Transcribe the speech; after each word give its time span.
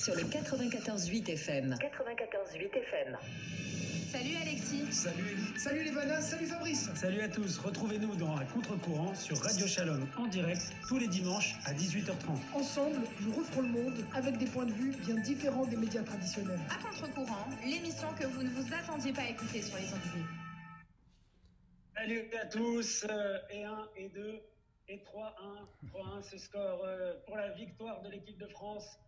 sur 0.00 0.14
le 0.14 0.22
94.8 0.22 1.30
FM. 1.32 1.74
94.8 1.74 2.74
FM. 2.74 3.18
Salut 4.10 4.34
Alexis. 4.42 4.90
Salut 4.92 5.22
Elie. 5.30 5.58
Salut 5.58 5.84
les 5.84 5.90
Vanas. 5.90 6.22
Salut 6.22 6.46
Fabrice. 6.46 6.90
Salut 6.94 7.20
à 7.20 7.28
tous. 7.28 7.58
Retrouvez-nous 7.58 8.16
dans 8.16 8.34
Un 8.36 8.44
contre-courant 8.46 9.14
sur 9.14 9.38
Radio 9.38 9.66
Shalom 9.66 10.08
en 10.16 10.26
direct 10.26 10.62
tous 10.88 10.98
les 10.98 11.06
dimanches 11.06 11.54
à 11.66 11.74
18h30. 11.74 12.14
Ensemble, 12.54 13.00
nous 13.20 13.32
referons 13.32 13.62
le 13.62 13.68
monde 13.68 14.04
avec 14.14 14.38
des 14.38 14.46
points 14.46 14.64
de 14.66 14.72
vue 14.72 14.90
bien 15.04 15.16
différents 15.16 15.66
des 15.66 15.76
médias 15.76 16.02
traditionnels. 16.02 16.58
À 16.70 16.82
contre-courant, 16.82 17.46
l'émission 17.64 18.08
que 18.18 18.26
vous 18.26 18.42
ne 18.42 18.48
vous 18.50 18.74
attendiez 18.74 19.12
pas 19.12 19.22
à 19.22 19.28
écouter 19.28 19.60
sur 19.62 19.76
les 19.76 19.84
ondes 19.92 20.24
Salut 21.94 22.24
à 22.42 22.46
tous. 22.46 23.06
euh, 23.08 23.38
et 23.50 23.64
1 23.64 23.88
et 23.96 24.08
2 24.08 24.40
et 24.88 24.96
3-1. 24.96 25.02
3-1, 25.92 26.22
ce 26.22 26.38
score 26.38 26.82
euh, 26.84 27.12
pour 27.26 27.36
la 27.36 27.50
victoire 27.50 28.00
de 28.00 28.08
l'équipe 28.10 28.38
de 28.38 28.46
France. 28.48 28.98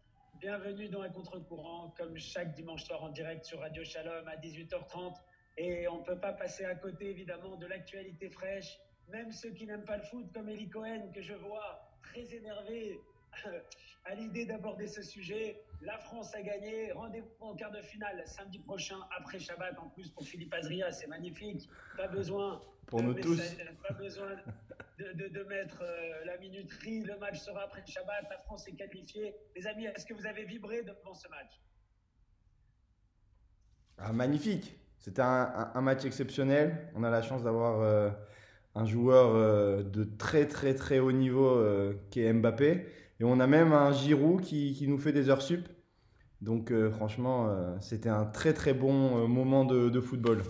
Bienvenue 0.40 0.88
dans 0.88 1.02
un 1.02 1.08
contre-courant, 1.08 1.94
comme 1.96 2.18
chaque 2.18 2.54
dimanche 2.54 2.84
soir 2.84 3.02
en 3.04 3.10
direct 3.10 3.44
sur 3.44 3.60
Radio 3.60 3.84
Shalom 3.84 4.26
à 4.26 4.36
18h30. 4.36 5.14
Et 5.58 5.86
on 5.86 6.00
ne 6.00 6.04
peut 6.04 6.18
pas 6.18 6.32
passer 6.32 6.64
à 6.64 6.74
côté, 6.74 7.10
évidemment, 7.10 7.56
de 7.56 7.66
l'actualité 7.66 8.28
fraîche. 8.28 8.78
Même 9.08 9.30
ceux 9.30 9.50
qui 9.50 9.66
n'aiment 9.66 9.84
pas 9.84 9.98
le 9.98 10.02
foot, 10.02 10.26
comme 10.34 10.48
Eli 10.48 10.68
Cohen, 10.68 11.10
que 11.14 11.22
je 11.22 11.34
vois 11.34 11.88
très 12.02 12.34
énervé 12.34 12.98
à 14.04 14.14
l'idée 14.14 14.46
d'aborder 14.46 14.88
ce 14.88 15.02
sujet. 15.02 15.62
La 15.80 15.98
France 15.98 16.34
a 16.34 16.42
gagné. 16.42 16.90
Rendez-vous 16.92 17.30
en 17.40 17.54
quart 17.54 17.70
de 17.70 17.82
finale 17.82 18.22
samedi 18.26 18.58
prochain, 18.58 18.98
après 19.16 19.38
Shabbat, 19.38 19.78
en 19.78 19.90
plus 19.90 20.10
pour 20.10 20.24
Philippe 20.24 20.54
Azria. 20.54 20.90
C'est 20.90 21.08
magnifique. 21.08 21.68
Pas 21.96 22.08
besoin. 22.08 22.62
Pour 22.86 23.02
nous 23.02 23.14
tous. 23.14 23.40
Pas 23.86 23.94
besoin 23.94 24.36
de, 24.98 25.42
mettre 25.44 25.82
euh, 25.82 26.24
la 26.24 26.36
minuterie. 26.38 27.02
Le 27.02 27.18
match 27.18 27.40
sera 27.40 27.62
après 27.62 27.82
Shabbat. 27.86 28.26
La 28.30 28.38
France 28.38 28.66
est 28.68 28.72
qualifiée. 28.72 29.34
Les 29.56 29.66
amis, 29.66 29.86
est-ce 29.86 30.06
que 30.06 30.14
vous 30.14 30.26
avez 30.26 30.44
vibré 30.44 30.82
devant 30.82 31.14
ce 31.14 31.28
match? 31.28 31.60
Ah, 33.98 34.12
magnifique. 34.12 34.78
C'était 34.98 35.22
un, 35.22 35.80
match 35.80 36.04
exceptionnel. 36.04 36.90
On 36.94 37.02
a 37.02 37.10
la 37.10 37.22
chance 37.22 37.42
d'avoir 37.42 37.80
euh, 37.80 38.10
un 38.74 38.84
joueur 38.84 39.34
euh, 39.34 39.82
de 39.82 40.04
très 40.04 40.46
très 40.46 40.74
très 40.74 41.00
haut 41.00 41.10
niveau 41.10 41.60
qui 42.10 42.22
est 42.22 42.32
Mbappé. 42.32 42.86
Et 43.20 43.24
on 43.24 43.40
a 43.40 43.46
même 43.46 43.72
un 43.72 43.92
Giroud 43.92 44.40
qui, 44.40 44.74
qui 44.74 44.86
nous 44.86 44.98
fait 44.98 45.12
des 45.12 45.28
heures 45.28 45.42
sup. 45.42 45.68
Donc 46.40 46.72
franchement, 46.90 47.78
c'était 47.80 48.08
un 48.08 48.24
très 48.24 48.52
très 48.52 48.74
bon 48.74 49.28
moment 49.28 49.64
de 49.64 50.00
football. 50.00 50.42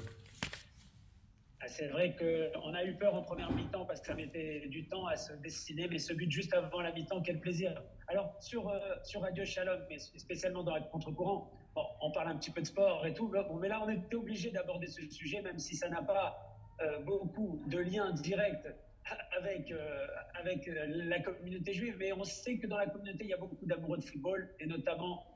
C'est 1.72 1.88
vrai 1.88 2.14
qu'on 2.14 2.74
a 2.74 2.84
eu 2.84 2.92
peur 2.96 3.14
en 3.14 3.22
première 3.22 3.50
mi-temps 3.50 3.86
parce 3.86 4.02
que 4.02 4.08
ça 4.08 4.14
mettait 4.14 4.66
du 4.68 4.86
temps 4.88 5.06
à 5.06 5.16
se 5.16 5.32
dessiner, 5.32 5.88
mais 5.88 5.98
ce 5.98 6.12
but 6.12 6.30
juste 6.30 6.52
avant 6.52 6.82
la 6.82 6.92
mi-temps, 6.92 7.22
quel 7.22 7.40
plaisir. 7.40 7.82
Alors, 8.08 8.36
sur, 8.40 8.68
euh, 8.68 8.78
sur 9.04 9.22
Radio 9.22 9.42
Shalom, 9.46 9.80
mais 9.88 9.98
spécialement 9.98 10.62
dans 10.64 10.74
la 10.74 10.82
contre-courant, 10.82 11.50
bon, 11.74 11.82
on 12.02 12.12
parle 12.12 12.28
un 12.28 12.36
petit 12.36 12.50
peu 12.50 12.60
de 12.60 12.66
sport 12.66 13.06
et 13.06 13.14
tout, 13.14 13.32
mais 13.58 13.68
là, 13.68 13.82
on 13.82 13.88
était 13.88 14.16
obligé 14.16 14.50
d'aborder 14.50 14.86
ce 14.86 15.00
sujet, 15.08 15.40
même 15.40 15.58
si 15.58 15.74
ça 15.74 15.88
n'a 15.88 16.02
pas 16.02 16.36
euh, 16.82 16.98
beaucoup 17.04 17.62
de 17.66 17.78
liens 17.78 18.12
directs 18.12 18.68
avec, 19.38 19.70
euh, 19.72 20.06
avec 20.34 20.66
la 20.66 21.20
communauté 21.20 21.72
juive, 21.72 21.96
mais 21.98 22.12
on 22.12 22.24
sait 22.24 22.58
que 22.58 22.66
dans 22.66 22.76
la 22.76 22.86
communauté, 22.86 23.24
il 23.24 23.30
y 23.30 23.34
a 23.34 23.38
beaucoup 23.38 23.64
d'amoureux 23.64 23.96
de 23.96 24.04
football, 24.04 24.54
et 24.60 24.66
notamment 24.66 25.26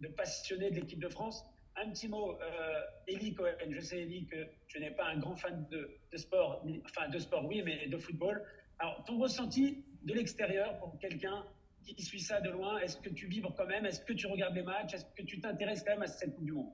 de 0.00 0.06
passionnés 0.06 0.70
de 0.70 0.76
l'équipe 0.76 1.00
de 1.00 1.08
France. 1.08 1.44
Un 1.84 1.90
petit 1.90 2.08
mot, 2.08 2.38
euh, 2.40 3.34
Cohen. 3.36 3.70
Je 3.70 3.80
sais, 3.80 4.02
Eli, 4.02 4.26
que 4.26 4.46
tu 4.68 4.78
n'es 4.78 4.90
pas 4.92 5.06
un 5.06 5.18
grand 5.18 5.36
fan 5.36 5.66
de, 5.70 5.90
sport, 6.16 6.64
enfin 6.84 7.08
de 7.08 7.18
sport, 7.18 7.44
oui, 7.46 7.62
mais 7.64 7.88
de 7.88 7.98
football. 7.98 8.42
Alors, 8.78 9.02
ton 9.04 9.18
ressenti 9.18 9.84
de 10.04 10.14
l'extérieur 10.14 10.78
pour 10.78 10.98
quelqu'un 10.98 11.44
qui 11.84 12.00
suit 12.02 12.20
ça 12.20 12.40
de 12.40 12.50
loin, 12.50 12.78
est-ce 12.78 12.96
que 12.98 13.10
tu 13.10 13.26
vibres 13.26 13.54
quand 13.56 13.66
même? 13.66 13.84
Est-ce 13.86 14.00
que 14.00 14.12
tu 14.12 14.26
regardes 14.26 14.54
les 14.54 14.62
matchs? 14.62 14.94
Est-ce 14.94 15.06
que 15.16 15.22
tu 15.22 15.40
t'intéresses 15.40 15.82
quand 15.82 15.92
même 15.92 16.02
à 16.02 16.06
cette 16.06 16.34
Coupe 16.36 16.44
du 16.44 16.52
Monde? 16.52 16.72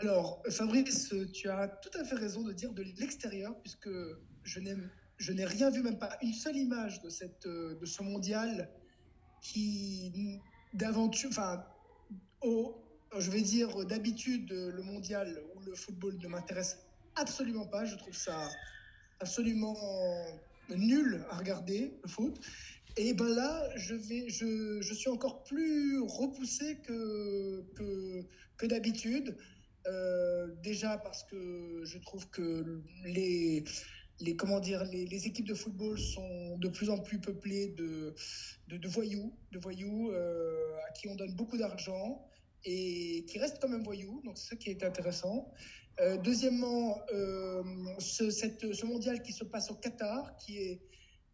Alors, 0.00 0.42
Fabrice, 0.50 1.14
tu 1.32 1.48
as 1.48 1.68
tout 1.68 1.96
à 1.96 2.04
fait 2.04 2.16
raison 2.16 2.42
de 2.42 2.52
dire 2.52 2.72
de 2.72 2.82
l'extérieur, 2.98 3.54
puisque 3.60 3.90
je 4.42 4.60
je 5.18 5.32
n'ai 5.32 5.44
rien 5.44 5.70
vu, 5.70 5.82
même 5.82 5.98
pas 6.00 6.18
une 6.20 6.32
seule 6.32 6.56
image 6.56 7.00
de, 7.02 7.08
cette, 7.08 7.46
de 7.46 7.84
ce 7.84 8.02
mondial 8.02 8.68
qui, 9.40 10.40
d'aventure, 10.74 11.28
enfin, 11.30 11.64
au- 12.40 12.82
je 13.18 13.30
vais 13.30 13.42
dire 13.42 13.84
d'habitude, 13.86 14.50
le 14.50 14.82
mondial 14.82 15.42
ou 15.54 15.60
le 15.60 15.74
football 15.74 16.16
ne 16.18 16.28
m'intéresse 16.28 16.78
absolument 17.16 17.66
pas. 17.66 17.84
Je 17.84 17.96
trouve 17.96 18.16
ça 18.16 18.48
absolument 19.20 19.76
nul 20.76 21.24
à 21.30 21.36
regarder, 21.36 21.92
le 22.02 22.08
foot. 22.08 22.40
Et 22.96 23.14
ben 23.14 23.28
là, 23.28 23.68
je, 23.76 23.94
suis 24.94 25.08
encore 25.08 25.42
plus 25.44 26.00
repoussé 26.00 26.76
que, 26.82 27.62
que, 28.56 28.66
d'habitude. 28.66 29.36
Euh, 29.88 30.46
déjà 30.62 30.96
parce 30.96 31.24
que 31.24 31.80
je 31.82 31.98
trouve 31.98 32.28
que 32.28 32.80
les, 33.04 33.64
les, 34.20 34.36
comment 34.36 34.60
dire, 34.60 34.84
les, 34.84 35.26
équipes 35.26 35.48
de 35.48 35.54
football 35.54 35.98
sont 35.98 36.56
de 36.58 36.68
plus 36.68 36.88
en 36.90 36.98
plus 36.98 37.18
peuplées 37.18 37.68
de, 37.76 38.14
de, 38.68 38.76
de 38.76 38.88
voyous, 38.88 39.34
de 39.50 39.58
voyous 39.58 40.10
euh, 40.12 40.76
à 40.88 40.92
qui 40.92 41.08
on 41.08 41.16
donne 41.16 41.34
beaucoup 41.34 41.56
d'argent 41.56 42.24
et 42.64 43.24
qui 43.28 43.38
restent 43.38 43.58
quand 43.60 43.68
même 43.68 43.82
voyous. 43.84 44.20
Donc 44.24 44.38
c'est 44.38 44.50
ça 44.50 44.56
qui 44.56 44.70
est 44.70 44.82
intéressant. 44.84 45.50
Euh, 46.00 46.16
deuxièmement, 46.16 47.00
euh, 47.12 47.62
ce, 47.98 48.30
cette, 48.30 48.72
ce 48.72 48.86
mondial 48.86 49.22
qui 49.22 49.32
se 49.32 49.44
passe 49.44 49.70
au 49.70 49.74
Qatar, 49.74 50.36
qui 50.38 50.58
est 50.58 50.80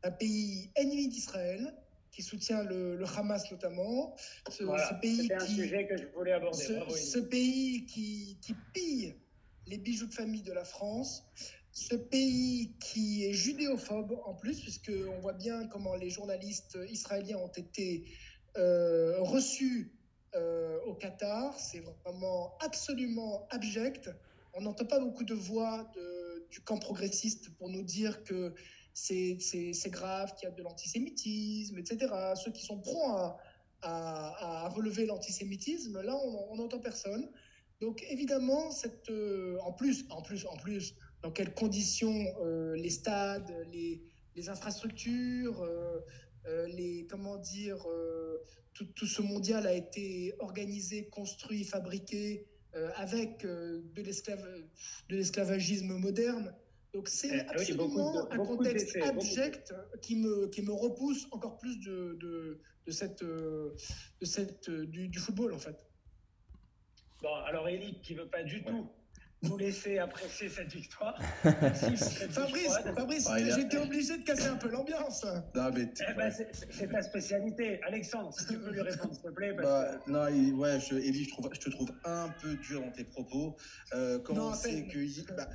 un 0.02 0.10
pays 0.10 0.70
ennemi 0.74 1.08
d'Israël, 1.08 1.74
qui 2.10 2.22
soutient 2.22 2.64
le, 2.64 2.96
le 2.96 3.04
Hamas 3.16 3.50
notamment. 3.52 4.16
Ce, 4.50 4.64
Voilà, 4.64 4.88
ce 4.88 4.94
pays 5.00 5.32
un 5.32 5.38
qui, 5.38 5.54
sujet 5.54 5.86
que 5.86 5.96
je 5.96 6.06
voulais 6.08 6.32
aborder. 6.32 6.58
ce, 6.58 6.72
Bravo, 6.72 6.94
ce 6.96 7.18
pays 7.18 7.86
qui, 7.86 8.38
qui 8.40 8.54
pille 8.74 9.14
les 9.66 9.78
bijoux 9.78 10.06
de 10.06 10.14
famille 10.14 10.42
de 10.42 10.52
la 10.52 10.64
France, 10.64 11.24
ce 11.70 11.94
pays 11.94 12.72
qui 12.80 13.26
est 13.26 13.32
judéophobe 13.32 14.18
en 14.24 14.34
plus, 14.34 14.60
puisqu'on 14.60 15.20
voit 15.20 15.34
bien 15.34 15.68
comment 15.68 15.94
les 15.94 16.10
journalistes 16.10 16.76
israéliens 16.90 17.36
ont 17.38 17.52
été 17.56 18.04
euh, 18.56 19.20
reçus 19.20 19.92
euh, 20.34 20.78
au 20.86 20.94
Qatar. 20.94 21.58
C'est 21.58 21.82
vraiment 22.04 22.56
absolument 22.60 23.46
abject. 23.50 24.10
On 24.54 24.62
n'entend 24.62 24.86
pas 24.86 24.98
beaucoup 24.98 25.24
de 25.24 25.34
voix 25.34 25.90
du 26.50 26.60
camp 26.62 26.78
progressiste 26.78 27.54
pour 27.56 27.68
nous 27.68 27.82
dire 27.82 28.24
que 28.24 28.54
c'est 28.92 29.90
grave, 29.90 30.34
qu'il 30.34 30.48
y 30.48 30.52
a 30.52 30.54
de 30.54 30.62
l'antisémitisme, 30.62 31.78
etc. 31.78 32.12
Ceux 32.34 32.50
qui 32.50 32.64
sont 32.64 32.80
prompts 32.80 33.36
à, 33.82 34.68
relever 34.74 35.06
l'antisémitisme, 35.06 36.00
là, 36.02 36.16
on 36.16 36.56
n'entend 36.56 36.80
personne. 36.80 37.30
Donc, 37.80 38.04
évidemment, 38.10 38.70
euh, 39.10 39.58
en, 39.60 39.72
plus, 39.72 40.04
en, 40.10 40.22
plus, 40.22 40.46
en 40.46 40.56
plus, 40.56 40.94
dans 41.22 41.30
quelles 41.30 41.54
conditions 41.54 42.26
euh, 42.42 42.74
les 42.74 42.90
stades, 42.90 43.54
les, 43.72 44.02
infrastructures, 44.48 45.66
les, 46.68 47.06
comment 47.10 47.36
dire, 47.36 47.78
euh, 47.88 48.38
tout, 48.74 48.86
tout 48.94 49.06
ce 49.06 49.22
mondial 49.22 49.66
a 49.66 49.72
été 49.74 50.34
organisé, 50.38 51.08
construit, 51.08 51.64
fabriqué 51.64 52.46
euh, 52.74 52.90
avec 52.96 53.44
euh, 53.44 53.82
de 53.94 54.02
l'esclavagisme 55.16 55.96
moderne. 55.98 56.54
Donc, 56.94 57.08
c'est 57.08 57.28
Eh, 57.28 57.32
oui, 57.32 57.40
absolument 57.48 58.24
de- 58.26 58.32
un 58.34 58.38
contexte 58.38 58.96
abject 58.96 59.74
qui 60.00 60.16
me, 60.16 60.48
qui 60.48 60.62
me 60.62 60.72
repousse 60.72 61.26
encore 61.32 61.58
plus 61.58 61.78
de, 61.80 62.16
de, 62.20 62.60
de 62.86 62.90
cette, 62.90 63.22
euh, 63.22 63.74
de 64.20 64.24
cette, 64.26 64.68
euh, 64.68 64.86
du, 64.86 65.08
du 65.08 65.18
football, 65.18 65.52
en 65.52 65.58
fait. 65.58 65.86
Bon, 67.22 67.34
alors 67.46 67.68
Eli, 67.68 68.00
qui 68.00 68.14
veut 68.14 68.28
pas 68.28 68.42
du 68.42 68.62
tout 68.64 68.88
nous 69.42 69.56
laisser 69.56 69.98
apprécier 69.98 70.48
cette 70.48 70.72
victoire. 70.72 71.16
Si, 71.74 71.96
cette 71.96 72.32
Fabrice, 72.32 72.62
victoire, 72.62 72.94
Fabrice 72.94 73.26
Ah, 73.28 73.34
a- 73.34 73.38
j'étais 73.56 73.78
obligé 73.78 74.18
de 74.18 74.24
casser 74.24 74.46
un 74.48 74.56
peu 74.56 74.68
l'ambiance. 74.68 75.24
Non, 75.54 75.70
mais 75.72 75.86
t- 75.92 76.04
eh 76.10 76.14
ben, 76.14 76.30
c'est- 76.30 76.88
ta 76.88 77.02
spécialité. 77.02 77.80
Alexandre, 77.84 78.32
si 78.36 78.46
tu 78.46 78.58
peux 78.58 78.70
lui 78.70 78.80
répondre, 78.80 79.14
s'il 79.14 79.22
te 79.22 79.28
plaît. 79.28 79.54
Parce 79.54 79.66
bah, 79.68 80.00
non, 80.06 80.26
il- 80.28 80.54
ouais, 80.54 80.80
je, 80.80 80.94
Elie, 80.96 81.24
je, 81.24 81.30
trouve, 81.30 81.48
je 81.52 81.60
te 81.60 81.70
trouve 81.70 81.90
un 82.04 82.28
peu 82.42 82.54
dur 82.56 82.80
dans 82.82 82.90
tes 82.90 83.04
propos. 83.04 83.56
Euh, 83.94 84.18
comment 84.18 84.54
c'est 84.54 84.86
que 84.86 84.98
il- 84.98 85.24
bah, 85.36 85.48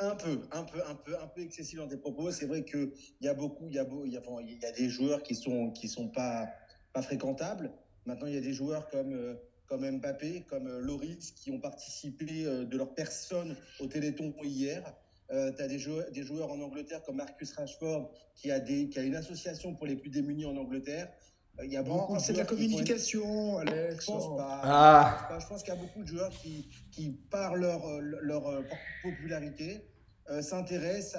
un 0.00 0.16
peu, 0.16 0.40
un 0.52 0.64
peu, 0.64 0.80
un 0.88 0.94
peu, 0.96 1.16
un 1.20 1.26
peu 1.28 1.42
excessif 1.42 1.78
dans 1.78 1.86
tes 1.88 1.96
propos. 1.96 2.30
C'est 2.32 2.46
vrai 2.46 2.64
que 2.64 2.92
il 3.20 3.26
y 3.26 3.28
a 3.28 3.34
beaucoup, 3.34 3.68
il 3.68 3.74
y 3.74 3.78
a, 3.78 3.84
beau- 3.84 4.04
il 4.04 4.12
y 4.12 4.16
a, 4.16 4.20
bon, 4.20 4.40
il 4.40 4.58
y 4.60 4.64
a 4.66 4.72
des 4.72 4.88
joueurs 4.88 5.22
qui 5.22 5.34
sont, 5.36 5.70
qui 5.70 5.88
sont 5.88 6.08
pas, 6.08 6.48
pas 6.92 7.02
fréquentables. 7.02 7.72
Maintenant, 8.04 8.26
il 8.26 8.34
y 8.34 8.38
a 8.38 8.40
des 8.40 8.52
joueurs 8.52 8.88
comme 8.90 9.12
euh, 9.12 9.34
comme 9.72 9.90
Mbappé, 9.90 10.44
comme 10.50 10.66
euh, 10.66 10.80
Loris, 10.80 11.30
qui 11.30 11.50
ont 11.50 11.58
participé 11.58 12.44
euh, 12.44 12.66
de 12.66 12.76
leur 12.76 12.94
personne 12.94 13.56
au 13.80 13.86
Téléthon 13.86 14.34
hier. 14.42 14.84
Euh, 15.30 15.50
tu 15.50 15.62
as 15.62 15.66
des 15.66 15.78
joueurs, 15.78 16.10
des 16.10 16.22
joueurs 16.24 16.52
en 16.52 16.60
Angleterre 16.60 17.02
comme 17.02 17.16
Marcus 17.16 17.54
Rashford, 17.54 18.12
qui 18.34 18.50
a, 18.50 18.60
des, 18.60 18.90
qui 18.90 18.98
a 18.98 19.02
une 19.02 19.14
association 19.16 19.74
pour 19.74 19.86
les 19.86 19.96
plus 19.96 20.10
démunis 20.10 20.44
en 20.44 20.58
Angleterre. 20.58 21.10
Euh, 21.58 21.64
Il 21.64 21.72
y 21.72 21.78
a 21.78 21.82
beaucoup 21.82 22.18
c'est 22.18 22.34
de 22.34 22.38
la 22.38 22.44
communication, 22.44 23.56
Alex. 23.56 24.04
Je 24.04 24.06
pense 24.12 24.36
pas. 24.36 24.60
Ah. 24.62 25.16
Je 25.16 25.22
pense 25.22 25.28
pas. 25.28 25.38
Je 25.38 25.46
pense 25.46 25.62
qu'il 25.62 25.72
y 25.74 25.76
a 25.78 25.80
beaucoup 25.80 26.02
de 26.02 26.08
joueurs 26.08 26.28
qui, 26.28 26.68
qui 26.90 27.12
par 27.30 27.56
leur, 27.56 27.80
leur 28.02 28.62
popularité, 29.02 29.88
euh, 30.28 30.42
s'intéressent 30.42 31.18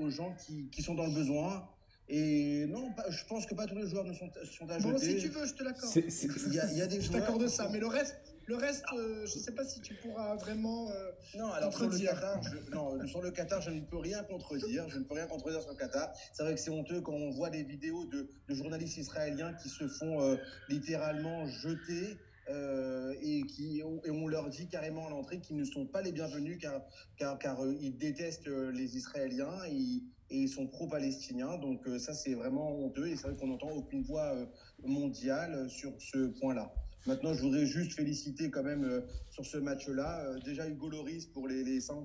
aux 0.00 0.10
gens 0.10 0.34
qui, 0.44 0.68
qui 0.70 0.82
sont 0.82 0.94
dans 0.94 1.06
le 1.06 1.14
besoin. 1.14 1.68
Et 2.08 2.66
non, 2.68 2.92
pas- 2.92 3.10
je 3.10 3.24
pense 3.24 3.46
que 3.46 3.54
pas 3.54 3.66
tous 3.66 3.74
les 3.74 3.88
joueurs 3.88 4.04
ne 4.04 4.12
sont, 4.12 4.30
sont 4.44 4.70
à 4.70 4.78
Bon, 4.78 4.96
si 4.96 5.16
tu 5.16 5.28
veux, 5.28 5.44
je 5.44 5.54
te 5.54 5.64
l'accorde. 5.64 5.92
Il 5.96 6.54
y 6.54 6.60
a, 6.60 6.72
y 6.72 6.80
a 6.82 6.86
des 6.86 7.00
Je 7.00 7.06
joueurs. 7.06 7.20
t'accorde 7.24 7.48
ça, 7.48 7.68
mais 7.72 7.80
le 7.80 7.88
reste, 7.88 8.14
le 8.46 8.54
reste, 8.54 8.84
euh, 8.94 9.26
je 9.26 9.38
sais 9.38 9.50
pas 9.52 9.64
si 9.64 9.80
tu 9.80 9.94
pourras 9.94 10.36
vraiment. 10.36 10.88
euh, 10.92 11.10
Non, 11.36 11.50
alors 11.50 11.72
sur 11.76 11.88
le. 11.88 11.98
Qatar, 11.98 12.40
je, 12.44 12.70
non, 12.72 13.04
sur 13.08 13.20
le 13.22 13.30
Qatar, 13.32 13.60
je 13.60 13.70
ne 13.70 13.80
peux 13.80 13.98
rien 13.98 14.22
contredire. 14.22 14.88
Je 14.88 14.98
ne 15.00 15.04
peux 15.04 15.14
rien 15.14 15.26
contredire 15.26 15.60
sur 15.62 15.70
le 15.72 15.76
Qatar. 15.76 16.12
C'est 16.32 16.44
vrai 16.44 16.54
que 16.54 16.60
c'est 16.60 16.70
honteux 16.70 17.00
quand 17.00 17.12
on 17.14 17.30
voit 17.30 17.50
des 17.50 17.64
vidéos 17.64 18.04
de, 18.06 18.30
de 18.48 18.54
journalistes 18.54 18.98
israéliens 18.98 19.52
qui 19.54 19.68
se 19.68 19.88
font 19.88 20.22
euh, 20.22 20.36
littéralement 20.68 21.46
jeter. 21.46 22.18
euh, 22.48 23.12
et, 23.22 23.42
qui, 23.46 23.78
et 23.80 24.10
on 24.12 24.28
leur 24.28 24.48
dit 24.48 24.68
carrément 24.68 25.08
à 25.08 25.10
l'entrée 25.10 25.40
qu'ils 25.40 25.56
ne 25.56 25.64
sont 25.64 25.84
pas 25.84 26.00
les 26.00 26.12
bienvenus 26.12 26.58
car, 26.60 26.80
car, 27.18 27.36
car 27.40 27.58
ils 27.80 27.98
détestent 27.98 28.46
les 28.46 28.96
Israéliens 28.96 29.64
et, 29.68 30.04
et 30.30 30.38
ils 30.38 30.48
sont 30.48 30.66
pro-palestiniens. 30.66 31.58
Donc 31.58 31.86
euh, 31.86 31.98
ça, 31.98 32.14
c'est 32.14 32.34
vraiment 32.34 32.78
honteux 32.78 33.08
et 33.08 33.16
c'est 33.16 33.28
vrai 33.28 33.36
qu'on 33.36 33.48
n'entend 33.48 33.70
aucune 33.70 34.02
voix 34.02 34.34
euh, 34.34 34.46
mondiale 34.84 35.54
euh, 35.54 35.68
sur 35.68 35.92
ce 35.98 36.26
point-là. 36.40 36.72
Maintenant, 37.06 37.34
je 37.34 37.42
voudrais 37.42 37.66
juste 37.66 37.92
féliciter 37.92 38.50
quand 38.50 38.64
même 38.64 39.00
sur 39.30 39.46
ce 39.46 39.58
match-là, 39.58 40.40
déjà 40.44 40.68
Hugo 40.68 40.88
Loris 40.88 41.26
pour 41.26 41.46
les, 41.46 41.62
les, 41.62 41.80
100 41.80 42.04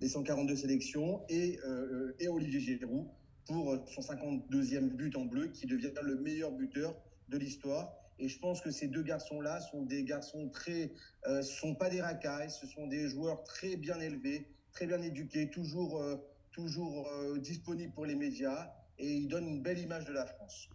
les 0.00 0.08
142 0.08 0.54
sélections 0.54 1.20
et, 1.28 1.58
Olivier 2.28 2.60
Giroud 2.60 3.08
pour 3.44 3.76
son 3.88 4.02
52e 4.02 4.90
but 4.90 5.16
en 5.16 5.24
bleu 5.24 5.48
qui 5.48 5.66
devient 5.66 5.90
le 6.00 6.14
meilleur 6.14 6.52
buteur 6.52 6.94
de 7.28 7.38
l'histoire. 7.38 7.92
Et 8.18 8.28
je 8.28 8.38
pense 8.38 8.60
que 8.60 8.70
ces 8.70 8.88
deux 8.88 9.02
garçons-là 9.02 9.60
sont 9.60 9.82
des 9.82 10.02
garçons 10.04 10.48
très, 10.48 10.92
euh, 11.26 11.42
sont 11.42 11.74
pas 11.74 11.90
des 11.90 12.00
racailles, 12.00 12.50
ce 12.50 12.66
sont 12.66 12.86
des 12.86 13.08
joueurs 13.08 13.44
très 13.44 13.76
bien 13.76 14.00
élevés, 14.00 14.48
très 14.72 14.86
bien 14.86 15.02
éduqués, 15.02 15.50
toujours, 15.50 16.00
toujours 16.66 17.06
euh, 17.12 17.38
disponibles 17.38 17.92
pour 17.92 18.06
les 18.06 18.14
médias 18.16 18.70
et 18.98 19.06
ils 19.06 19.28
donnent 19.28 19.46
une 19.48 19.62
belle 19.62 19.78
image 19.78 20.06
de 20.06 20.12
la 20.14 20.24
France. 20.24 20.68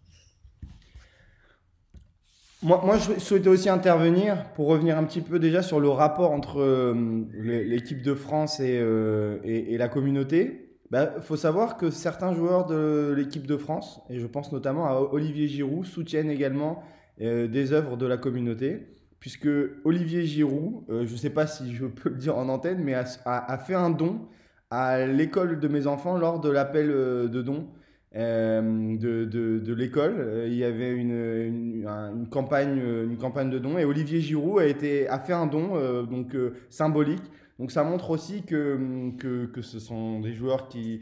Moi, 2.64 2.80
moi, 2.86 2.98
je 3.00 3.20
souhaitais 3.20 3.50
aussi 3.50 3.70
intervenir 3.70 4.54
pour 4.54 4.68
revenir 4.68 4.96
un 5.00 5.04
petit 5.04 5.22
peu 5.22 5.40
déjà 5.40 5.64
sur 5.64 5.80
le 5.80 5.90
rapport 5.90 6.32
entre 6.32 6.62
euh, 6.62 7.24
l'é- 7.34 7.64
l'équipe 7.64 8.04
de 8.04 8.14
France 8.14 8.60
et, 8.60 8.78
euh, 8.80 9.40
et, 9.44 9.76
la 9.80 9.88
communauté. 9.88 10.68
Il 10.94 11.10
faut 11.22 11.38
savoir 11.38 11.78
que 11.78 11.90
certains 11.90 12.34
joueurs 12.36 12.66
de 12.68 13.14
l'équipe 13.18 13.48
de 13.48 13.58
France, 13.58 14.02
et 14.10 14.20
je 14.20 14.28
pense 14.28 14.52
notamment 14.52 14.86
à 14.86 15.00
Olivier 15.00 15.48
Giroud, 15.48 15.86
soutiennent 15.86 16.30
également 16.30 16.84
des 17.18 17.72
œuvres 17.72 17.96
de 17.98 18.06
la 18.06 18.18
communauté, 18.18 18.88
puisque 19.20 19.48
Olivier 19.86 20.26
Giroud, 20.26 20.84
je 20.90 21.12
ne 21.12 21.18
sais 21.18 21.30
pas 21.30 21.48
si 21.48 21.74
je 21.76 21.86
peux 21.86 22.10
le 22.10 22.18
dire 22.18 22.38
en 22.38 22.50
antenne, 22.50 22.80
mais 22.84 22.94
a- 22.94 23.06
a 23.26 23.58
fait 23.58 23.74
un 23.76 23.90
don 23.90 24.28
à 24.72 25.06
l'école 25.06 25.60
de 25.60 25.68
mes 25.68 25.86
enfants 25.86 26.18
lors 26.18 26.40
de 26.40 26.50
l'appel 26.50 26.90
euh, 26.90 27.28
de 27.28 27.42
dons 27.42 27.68
euh, 28.16 28.98
de, 28.98 29.26
de, 29.26 29.60
de 29.60 29.74
l'école. 29.74 30.16
Euh, 30.18 30.48
Il 30.48 30.56
y 30.56 30.64
avait 30.64 30.92
une, 30.92 31.12
une, 31.12 31.86
un- 31.88 32.14
une 32.16 32.28
campagne, 32.30 32.78
une 32.80 33.18
campagne 33.18 33.50
de 33.50 33.60
dons 33.60 33.78
et 33.78 33.86
Olivier 33.86 34.20
Giroud 34.22 34.60
a, 34.62 34.66
été, 34.66 35.08
a 35.08 35.20
fait 35.20 35.34
un 35.34 35.46
don 35.46 36.04
donc, 36.06 36.36
symbolique. 36.70 37.24
Donc 37.60 37.72
ça 37.72 37.84
montre 37.84 38.10
aussi 38.10 38.44
que, 38.44 39.12
que, 39.20 39.46
que 39.46 39.62
ce 39.62 39.80
sont 39.80 40.20
des 40.20 40.34
joueurs 40.34 40.68
qui, 40.68 41.02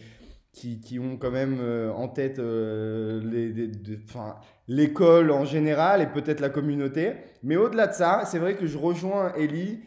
qui, 0.51 0.81
qui 0.81 1.00
ont 1.00 1.16
quand 1.18 1.31
même 1.31 1.57
en 1.95 2.07
tête 2.10 2.39
euh, 2.39 3.21
l'école 4.68 5.31
en 5.31 5.45
général 5.45 6.01
et 6.01 6.07
peut-être 6.07 6.42
la 6.42 6.50
communauté. 6.50 7.13
Mais 7.44 7.56
au-delà 7.56 7.88
de 7.88 7.94
ça, 7.94 8.24
c'est 8.25 8.39
vrai 8.39 8.56
que 8.56 8.66
je 8.68 8.77
rejoins 8.77 9.31
Ellie. 9.38 9.80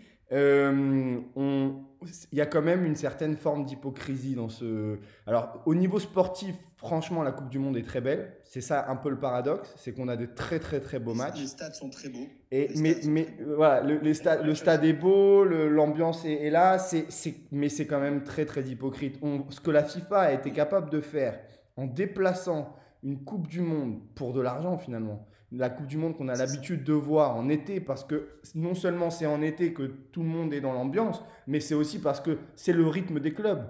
Il 2.32 2.38
y 2.38 2.40
a 2.40 2.46
quand 2.46 2.62
même 2.62 2.84
une 2.84 2.96
certaine 2.96 3.36
forme 3.36 3.64
d'hypocrisie 3.64 4.34
dans 4.34 4.48
ce. 4.48 4.98
Alors, 5.26 5.62
au 5.66 5.74
niveau 5.74 5.98
sportif, 5.98 6.54
franchement, 6.76 7.22
la 7.22 7.32
Coupe 7.32 7.48
du 7.48 7.58
Monde 7.58 7.76
est 7.76 7.86
très 7.86 8.00
belle. 8.00 8.32
C'est 8.44 8.60
ça 8.60 8.88
un 8.88 8.96
peu 8.96 9.08
le 9.10 9.18
paradoxe, 9.18 9.72
c'est 9.76 9.92
qu'on 9.92 10.08
a 10.08 10.16
de 10.16 10.26
très 10.26 10.58
très 10.58 10.80
très 10.80 10.98
beaux 10.98 11.14
matchs. 11.14 11.40
Les 11.40 11.46
stades 11.46 11.74
sont 11.74 11.90
très 11.90 12.08
beaux. 12.08 12.26
Et, 12.50 12.68
mais 12.76 12.94
beaux. 12.94 13.56
voilà, 13.56 13.80
le, 13.82 13.98
les 14.00 14.12
le 14.44 14.54
stade 14.54 14.84
est 14.84 14.92
beau, 14.92 15.44
l'ambiance 15.44 16.24
est, 16.24 16.44
est 16.46 16.50
là, 16.50 16.78
c'est, 16.78 17.06
c'est, 17.10 17.34
mais 17.50 17.68
c'est 17.68 17.86
quand 17.86 18.00
même 18.00 18.24
très 18.24 18.44
très 18.44 18.62
hypocrite. 18.62 19.18
On- 19.22 19.44
ce 19.50 19.60
que 19.60 19.70
la 19.70 19.84
FIFA 19.84 20.18
a 20.20 20.32
été 20.32 20.50
capable 20.52 20.90
de 20.90 21.00
faire 21.00 21.38
en 21.76 21.86
déplaçant 21.86 22.76
une 23.02 23.24
Coupe 23.24 23.48
du 23.48 23.60
Monde 23.60 23.98
pour 24.14 24.32
de 24.32 24.40
l'argent 24.40 24.78
finalement, 24.78 25.26
la 25.54 25.68
Coupe 25.70 25.86
du 25.86 25.96
Monde 25.98 26.16
qu'on 26.16 26.28
a 26.28 26.34
l'habitude 26.34 26.82
de 26.84 26.92
voir 26.92 27.36
en 27.36 27.48
été, 27.48 27.80
parce 27.80 28.04
que 28.04 28.28
non 28.54 28.74
seulement 28.74 29.10
c'est 29.10 29.26
en 29.26 29.42
été 29.42 29.72
que 29.74 29.82
tout 30.12 30.22
le 30.22 30.28
monde 30.28 30.52
est 30.54 30.60
dans 30.60 30.72
l'ambiance, 30.72 31.22
mais 31.46 31.60
c'est 31.60 31.74
aussi 31.74 31.98
parce 32.00 32.20
que 32.20 32.38
c'est 32.56 32.72
le 32.72 32.86
rythme 32.86 33.20
des 33.20 33.32
clubs. 33.32 33.64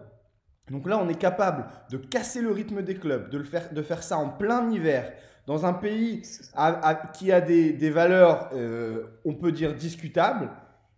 Donc 0.71 0.87
là, 0.89 0.99
on 1.03 1.09
est 1.09 1.19
capable 1.19 1.67
de 1.91 1.97
casser 1.97 2.41
le 2.41 2.53
rythme 2.53 2.83
des 2.83 2.95
clubs, 2.95 3.29
de, 3.31 3.39
le 3.39 3.45
faire, 3.45 3.73
de 3.73 3.83
faire 3.83 4.03
ça 4.03 4.17
en 4.17 4.29
plein 4.29 4.71
hiver, 4.71 5.13
dans 5.47 5.67
un 5.67 5.73
pays 5.73 6.23
à- 6.55 6.89
à- 6.89 6.95
qui 6.95 7.33
a 7.33 7.41
des, 7.41 7.73
des 7.73 7.91
valeurs, 7.91 8.51
euh, 8.55 9.03
on 9.25 9.35
peut 9.35 9.51
dire, 9.51 9.75
discutables. 9.75 10.51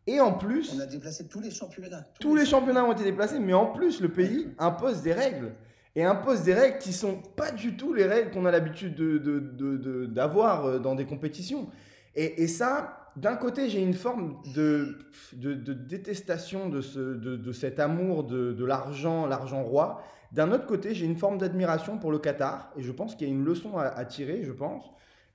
Et 0.06 0.20
en 0.20 0.34
plus, 0.34 0.74
On 0.76 0.80
a 0.80 0.86
déplacé 0.86 1.26
tous 1.28 1.40
les 1.40 1.50
championnats. 1.50 2.04
tous 2.20 2.34
les 2.36 2.44
championnats 2.44 2.84
ont 2.84 2.92
été 2.92 3.04
déplacés, 3.04 3.38
mais 3.40 3.54
en 3.54 3.66
plus, 3.72 4.02
le 4.02 4.10
pays 4.10 4.48
impose 4.58 5.00
des 5.00 5.14
règles. 5.14 5.52
Et 5.96 6.04
impose 6.04 6.42
des 6.42 6.54
règles 6.54 6.78
qui 6.78 6.92
sont 6.92 7.16
pas 7.36 7.52
du 7.52 7.76
tout 7.76 7.94
les 7.94 8.04
règles 8.06 8.30
qu'on 8.32 8.44
a 8.46 8.50
l'habitude 8.50 8.94
de- 8.96 9.18
de- 9.18 10.06
d'avoir 10.06 10.66
euh, 10.66 10.78
dans 10.78 10.94
des 10.94 11.04
compétitions. 11.06 11.68
Et, 12.16 12.46
ça, 12.46 13.10
d'un 13.16 13.34
côté, 13.36 13.68
j'ai 13.68 13.82
une 13.82 13.94
forme 13.94 14.40
de, 14.54 14.98
détestation 15.32 16.68
de, 16.68 16.80
ce, 16.80 17.00
de, 17.00 17.52
cet 17.52 17.80
amour 17.80 18.22
de, 18.24 18.64
l'argent, 18.64 19.26
l'argent 19.26 19.62
roi. 19.64 20.02
D'un 20.30 20.52
autre 20.52 20.66
côté, 20.66 20.94
j'ai 20.94 21.06
une 21.06 21.16
forme 21.16 21.38
d'admiration 21.38 21.98
pour 21.98 22.12
le 22.12 22.18
Qatar. 22.18 22.72
Et 22.76 22.82
je 22.82 22.92
pense 22.92 23.14
qu'il 23.16 23.28
y 23.28 23.30
a 23.30 23.34
une 23.34 23.44
leçon 23.44 23.78
à, 23.78 23.84
à 23.86 24.04
tirer, 24.04 24.42
je 24.44 24.52
pense. 24.52 24.84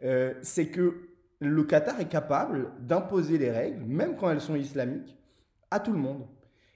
Euh, 0.04 0.34
c'est 0.42 0.68
que 0.68 1.10
le 1.42 1.64
Qatar 1.64 2.00
est 2.00 2.08
capable 2.10 2.72
d'imposer 2.80 3.38
les 3.38 3.52
règles, 3.52 3.84
même 3.86 4.16
quand 4.18 4.30
elles 4.30 4.42
sont 4.42 4.56
islamiques, 4.56 5.18
à 5.72 5.80
tout 5.80 5.92
le 5.92 6.00
monde. 6.00 6.26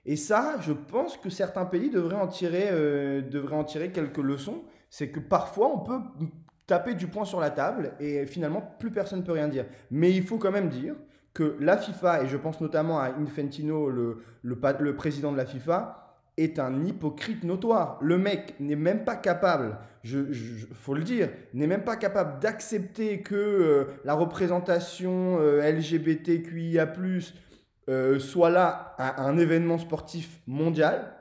Et 0.05 0.15
ça, 0.17 0.55
je 0.61 0.73
pense 0.73 1.17
que 1.17 1.29
certains 1.29 1.65
pays 1.65 1.89
devraient 1.89 2.15
en 2.17 2.27
tirer, 2.27 2.67
euh, 2.71 3.21
devraient 3.21 3.55
en 3.55 3.63
tirer 3.63 3.91
quelques 3.91 4.17
leçons. 4.17 4.63
C'est 4.89 5.09
que 5.09 5.19
parfois, 5.19 5.71
on 5.73 5.79
peut 5.79 5.99
taper 6.67 6.93
du 6.93 7.07
poing 7.07 7.25
sur 7.25 7.39
la 7.39 7.49
table 7.51 7.93
et 7.99 8.25
finalement, 8.25 8.61
plus 8.79 8.91
personne 8.91 9.19
ne 9.19 9.25
peut 9.25 9.31
rien 9.31 9.47
dire. 9.47 9.65
Mais 9.91 10.11
il 10.11 10.23
faut 10.23 10.37
quand 10.37 10.51
même 10.51 10.69
dire 10.69 10.95
que 11.33 11.55
la 11.59 11.77
FIFA, 11.77 12.23
et 12.23 12.27
je 12.27 12.37
pense 12.37 12.61
notamment 12.61 12.99
à 12.99 13.09
Infantino, 13.19 13.89
le, 13.89 14.19
président 14.95 15.31
de 15.31 15.37
la 15.37 15.45
FIFA, 15.45 15.99
est 16.37 16.59
un 16.59 16.83
hypocrite 16.83 17.43
notoire. 17.43 17.97
Le 18.01 18.17
mec 18.17 18.55
n'est 18.59 18.75
même 18.75 19.03
pas 19.03 19.15
capable, 19.15 19.77
je, 20.03 20.31
je- 20.31 20.65
faut 20.73 20.93
le 20.95 21.03
dire, 21.03 21.29
n'est 21.53 21.67
même 21.67 21.83
pas 21.83 21.95
capable 21.95 22.39
d'accepter 22.39 23.21
que 23.21 23.35
euh, 23.35 23.85
la 24.03 24.13
représentation 24.15 25.37
euh, 25.39 25.61
LGBTQIA+, 25.71 26.91
euh, 27.89 28.19
soit 28.19 28.49
là 28.49 28.95
un 28.99 29.37
événement 29.37 29.77
sportif 29.77 30.41
mondial. 30.47 31.13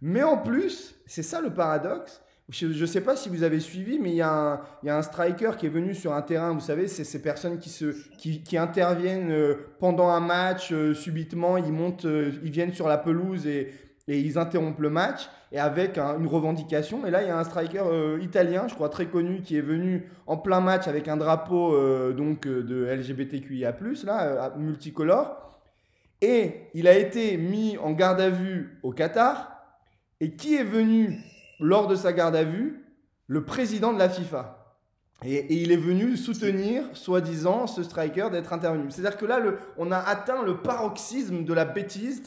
Mais 0.00 0.22
en 0.22 0.36
plus, 0.38 0.94
c'est 1.06 1.22
ça 1.22 1.40
le 1.40 1.50
paradoxe. 1.52 2.20
Je 2.50 2.66
ne 2.66 2.86
sais 2.86 3.00
pas 3.00 3.16
si 3.16 3.30
vous 3.30 3.42
avez 3.42 3.58
suivi, 3.58 3.98
mais 3.98 4.10
il 4.10 4.16
y, 4.16 4.20
a 4.22 4.30
un- 4.30 4.60
il 4.82 4.86
y 4.86 4.90
a 4.90 4.98
un 4.98 5.02
striker 5.02 5.52
qui 5.56 5.64
est 5.64 5.70
venu 5.70 5.94
sur 5.94 6.12
un 6.12 6.20
terrain. 6.20 6.52
Vous 6.52 6.60
savez, 6.60 6.88
c'est 6.88 7.04
ces 7.04 7.22
personnes 7.22 7.58
qui, 7.58 7.70
se, 7.70 7.86
qui, 8.18 8.58
interviennent 8.58 9.30
euh, 9.32 9.54
pendant 9.80 10.08
un 10.10 10.20
match, 10.20 10.70
euh, 10.70 10.92
subitement, 10.92 11.56
ils 11.56 11.72
montent, 11.72 12.04
ils 12.04 12.50
viennent 12.50 12.74
sur 12.74 12.86
la 12.86 12.98
pelouse 12.98 13.46
et, 13.46 13.72
et 14.08 14.18
ils 14.20 14.36
interrompent 14.36 14.80
le 14.80 14.90
match 14.90 15.22
et 15.52 15.58
avec 15.58 15.96
un- 15.96 16.18
une 16.18 16.26
revendication. 16.26 17.06
Et 17.06 17.10
là, 17.10 17.22
il 17.22 17.28
y 17.28 17.30
a 17.30 17.38
un 17.38 17.44
striker 17.44 18.18
italien, 18.20 18.68
je 18.68 18.74
crois 18.74 18.90
très 18.90 19.06
connu, 19.06 19.40
qui 19.40 19.56
est 19.56 19.62
venu 19.62 20.10
en 20.26 20.36
plein 20.36 20.60
match 20.60 20.86
avec 20.86 21.08
un 21.08 21.16
drapeau 21.16 21.72
donc 22.12 22.42
de 22.46 22.84
LGBTQIA+, 22.84 23.74
là, 24.04 24.52
multicolore. 24.58 25.53
Et 26.24 26.70
il 26.72 26.88
a 26.88 26.96
été 26.96 27.36
mis 27.36 27.76
en 27.76 27.92
garde 27.92 28.18
à 28.18 28.30
vue 28.30 28.78
au 28.82 28.92
Qatar. 28.92 29.52
Et 30.20 30.36
qui 30.36 30.54
est 30.54 30.64
venu 30.64 31.18
lors 31.60 31.86
de 31.86 31.94
sa 31.94 32.14
garde 32.14 32.34
à 32.34 32.44
vue? 32.44 32.82
Le 33.26 33.44
président 33.44 33.92
de 33.92 33.98
la 33.98 34.08
FIFA. 34.08 34.64
Et, 35.22 35.54
il 35.54 35.70
est 35.70 35.76
venu 35.76 36.16
soutenir, 36.16 36.84
soi-disant, 36.94 37.66
ce 37.66 37.82
striker 37.82 38.28
d'être 38.32 38.54
intervenu. 38.54 38.90
C'est-à-dire 38.90 39.18
que 39.18 39.26
là, 39.26 39.38
on 39.76 39.92
a 39.92 39.98
atteint 39.98 40.42
le 40.42 40.56
paroxysme 40.62 41.44
de 41.44 41.52
la 41.52 41.66
bêtise. 41.66 42.22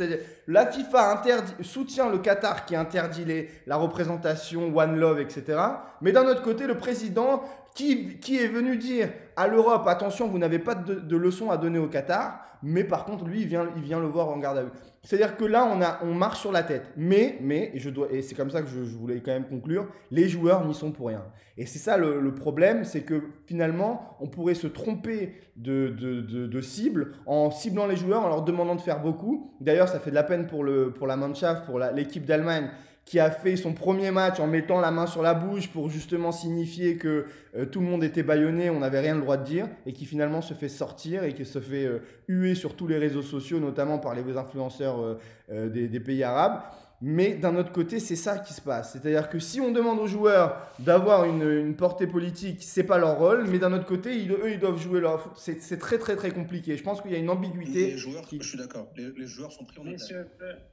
La 0.48 0.68
FIFA 0.68 1.24
soutient 1.62 2.08
le 2.08 2.20
Qatar 2.20 2.66
qui 2.66 2.76
interdit 2.76 3.26
les, 3.26 3.50
la 3.66 3.78
représentation 3.78 4.76
One 4.78 5.00
Love, 5.00 5.22
etc. 5.22 5.60
Mais 6.02 6.12
d'un 6.12 6.28
autre 6.28 6.44
côté, 6.44 6.68
le 6.68 6.78
président 6.78 7.42
qui, 7.76 8.38
est 8.38 8.48
venu 8.48 8.78
dire 8.78 9.10
à 9.36 9.48
l'Europe, 9.48 9.88
attention, 9.88 10.28
vous 10.28 10.40
n'avez 10.40 10.60
pas 10.60 10.76
de, 10.76 10.96
de 10.96 11.18
leçons 11.18 11.52
à 11.52 11.58
donner 11.58 11.80
au 11.80 11.88
Qatar, 11.88 12.48
mais 12.64 12.84
par 12.84 13.06
contre, 13.06 13.26
lui, 13.26 13.42
il 13.42 13.48
vient, 13.48 13.68
il 13.76 13.84
vient 13.84 14.00
le 14.00 14.08
voir 14.08 14.30
en 14.30 14.38
garde 14.38 14.58
à 14.58 14.64
vue. 14.64 14.72
C'est-à-dire 15.04 15.38
que 15.38 15.46
là, 15.46 15.98
on, 16.04 16.14
marche 16.14 16.42
sur 16.42 16.52
la 16.52 16.64
tête. 16.64 16.92
Mais, 16.98 17.38
mais 17.42 17.72
et, 17.74 18.22
c'est 18.22 18.36
comme 18.36 18.50
ça 18.50 18.62
que 18.62 18.68
je, 18.68 18.80
voulais 18.80 19.22
quand 19.22 19.32
même 19.32 19.48
conclure, 19.48 19.88
les 20.12 20.28
joueurs 20.28 20.66
n'y 20.66 20.74
sont 20.74 20.92
pour 20.92 21.08
rien. 21.08 21.24
Et 21.58 21.66
c'est 21.66 21.80
ça 21.80 21.98
le, 21.98 22.34
problème, 22.34 22.84
c'est 22.84 23.04
que 23.04 23.24
finalement, 23.46 24.18
on 24.20 24.28
pourrait 24.28 24.54
se 24.54 24.68
tromper 24.68 25.34
de, 25.56 26.60
cible 26.62 27.14
en 27.26 27.52
ciblant 27.52 27.88
les 27.88 27.96
joueurs, 27.96 28.26
en 28.26 28.28
leur 28.28 28.42
demandant 28.44 28.76
de 28.76 28.82
faire 28.82 29.02
beaucoup. 29.02 29.54
D'ailleurs, 29.62 29.88
ça 29.88 30.00
fait 30.00 30.10
de 30.10 30.16
la 30.16 30.24
peine 30.24 30.48
pour, 30.48 30.64
le, 30.64 30.92
pour 30.92 31.08
la 31.08 31.16
Mannschaft, 31.16 31.66
pour 31.66 31.80
l'équipe 31.80 32.26
d'Allemagne, 32.26 32.70
qui 33.08 33.22
a 33.22 33.32
fait 33.32 33.56
son 33.56 33.74
premier 33.74 34.12
match 34.12 34.42
en 34.42 34.48
mettant 34.48 34.82
la 34.82 34.92
main 34.92 35.08
sur 35.08 35.22
la 35.22 35.34
bouche 35.34 35.70
pour 35.70 35.90
justement 35.90 36.34
signifier 36.34 36.98
que 36.98 37.26
euh, 37.56 37.66
tout 37.66 37.80
le 37.80 37.86
monde 37.86 38.04
était 38.04 38.22
bâillonné, 38.22 38.70
on 38.70 38.82
n'avait 38.82 39.00
rien 39.00 39.16
le 39.16 39.22
droit 39.22 39.38
de 39.38 39.46
dire, 39.46 39.70
et 39.86 39.94
qui 39.94 40.06
finalement 40.06 40.42
se 40.42 40.54
fait 40.54 40.68
sortir 40.68 41.24
et 41.24 41.34
qui 41.34 41.46
se 41.46 41.62
fait 41.62 41.86
euh, 41.86 42.00
huer 42.28 42.54
sur 42.54 42.76
tous 42.76 42.86
les 42.86 42.98
réseaux 42.98 43.22
sociaux, 43.22 43.62
notamment 43.62 43.98
par 43.98 44.14
les 44.14 44.36
influenceurs 44.36 45.18
euh, 45.50 45.70
des, 45.70 45.88
des, 45.88 46.00
pays 46.02 46.22
arabes. 46.22 46.62
Mais 47.00 47.36
d'un 47.36 47.56
autre 47.56 47.72
côté, 47.72 48.02
c'est 48.02 48.18
ça 48.18 48.40
qui 48.40 48.54
se 48.54 48.60
passe. 48.60 48.92
C'est-à-dire 48.92 49.30
que 49.30 49.40
si 49.40 49.62
on 49.62 49.72
demande 49.72 50.00
aux 50.00 50.08
joueurs 50.08 50.68
d'avoir 50.80 51.24
une, 51.24 51.50
une, 51.50 51.78
portée 51.78 52.08
politique, 52.08 52.62
c'est 52.62 52.84
pas 52.84 52.98
leur 52.98 53.20
rôle, 53.20 53.48
mais 53.48 53.58
d'un 53.58 53.72
autre 53.72 53.86
côté, 53.86 54.18
ils, 54.18 54.32
eux, 54.34 54.52
ils 54.52 54.60
doivent 54.60 54.82
jouer 54.82 55.00
leur. 55.00 55.34
C'est 55.38 55.80
très, 55.80 55.98
très, 55.98 56.18
très 56.18 56.32
compliqué. 56.32 56.76
Je 56.76 56.84
pense 56.84 57.02
qu'il 57.02 57.12
y 57.12 57.16
a 57.16 57.20
une 57.20 57.30
ambiguïté. 57.30 57.92
Les 57.92 57.98
joueurs, 57.98 58.26
je 58.30 58.46
suis 58.46 58.58
d'accord. 58.58 58.92
Les, 58.98 59.12
les, 59.12 59.28
joueurs 59.28 59.54
sont 59.54 59.64
pris 59.64 59.80
en 59.80 59.86
messieurs, 59.86 60.28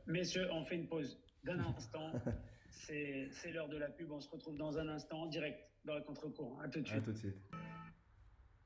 messieurs, 0.09 0.49
on 0.53 0.65
fait 0.65 0.75
une 0.75 0.89
pause 0.89 1.17
d'un 1.45 1.61
instant. 1.77 2.13
C'est 2.71 3.53
l'heure 3.53 3.69
de 3.69 3.77
la 3.77 3.89
pub. 3.89 4.11
On 4.11 4.21
se 4.21 4.29
retrouve 4.29 4.57
dans 4.57 4.79
un 4.79 4.89
instant 4.89 5.23
en 5.23 5.27
direct 5.27 5.59
dans 5.85 5.95
la 5.95 6.01
contre-courant. 6.01 6.59
À 6.61 6.69
tout 6.69 6.81
de 6.81 6.87
suite. 6.87 6.99
À 6.99 7.05
tout 7.05 7.13
de 7.13 7.19
suite. 7.19 7.37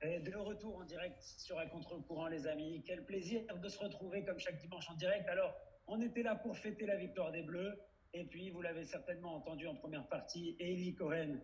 Et 0.01 0.21
de 0.21 0.35
retour 0.37 0.77
en 0.77 0.85
direct 0.85 1.21
sur 1.21 1.57
la 1.57 1.67
contre-courant, 1.67 2.29
les 2.29 2.47
amis. 2.47 2.83
Quel 2.87 3.05
plaisir 3.05 3.43
de 3.57 3.69
se 3.69 3.79
retrouver 3.79 4.25
comme 4.25 4.39
chaque 4.39 4.59
dimanche 4.59 4.89
en 4.91 4.95
direct. 4.95 5.29
Alors, 5.29 5.55
on 5.87 6.01
était 6.01 6.23
là 6.23 6.37
pour 6.37 6.57
fêter 6.57 6.87
la 6.87 6.97
victoire 6.97 7.33
des 7.33 7.43
Bleus. 7.43 7.79
Et 8.15 8.25
puis, 8.25 8.51
vous 8.51 8.63
l'avez 8.63 8.85
certainement 8.85 9.35
entendu 9.35 9.67
en 9.67 9.75
première 9.75 10.07
partie, 10.09 10.57
Eli 10.61 10.95
Cohen, 10.95 11.41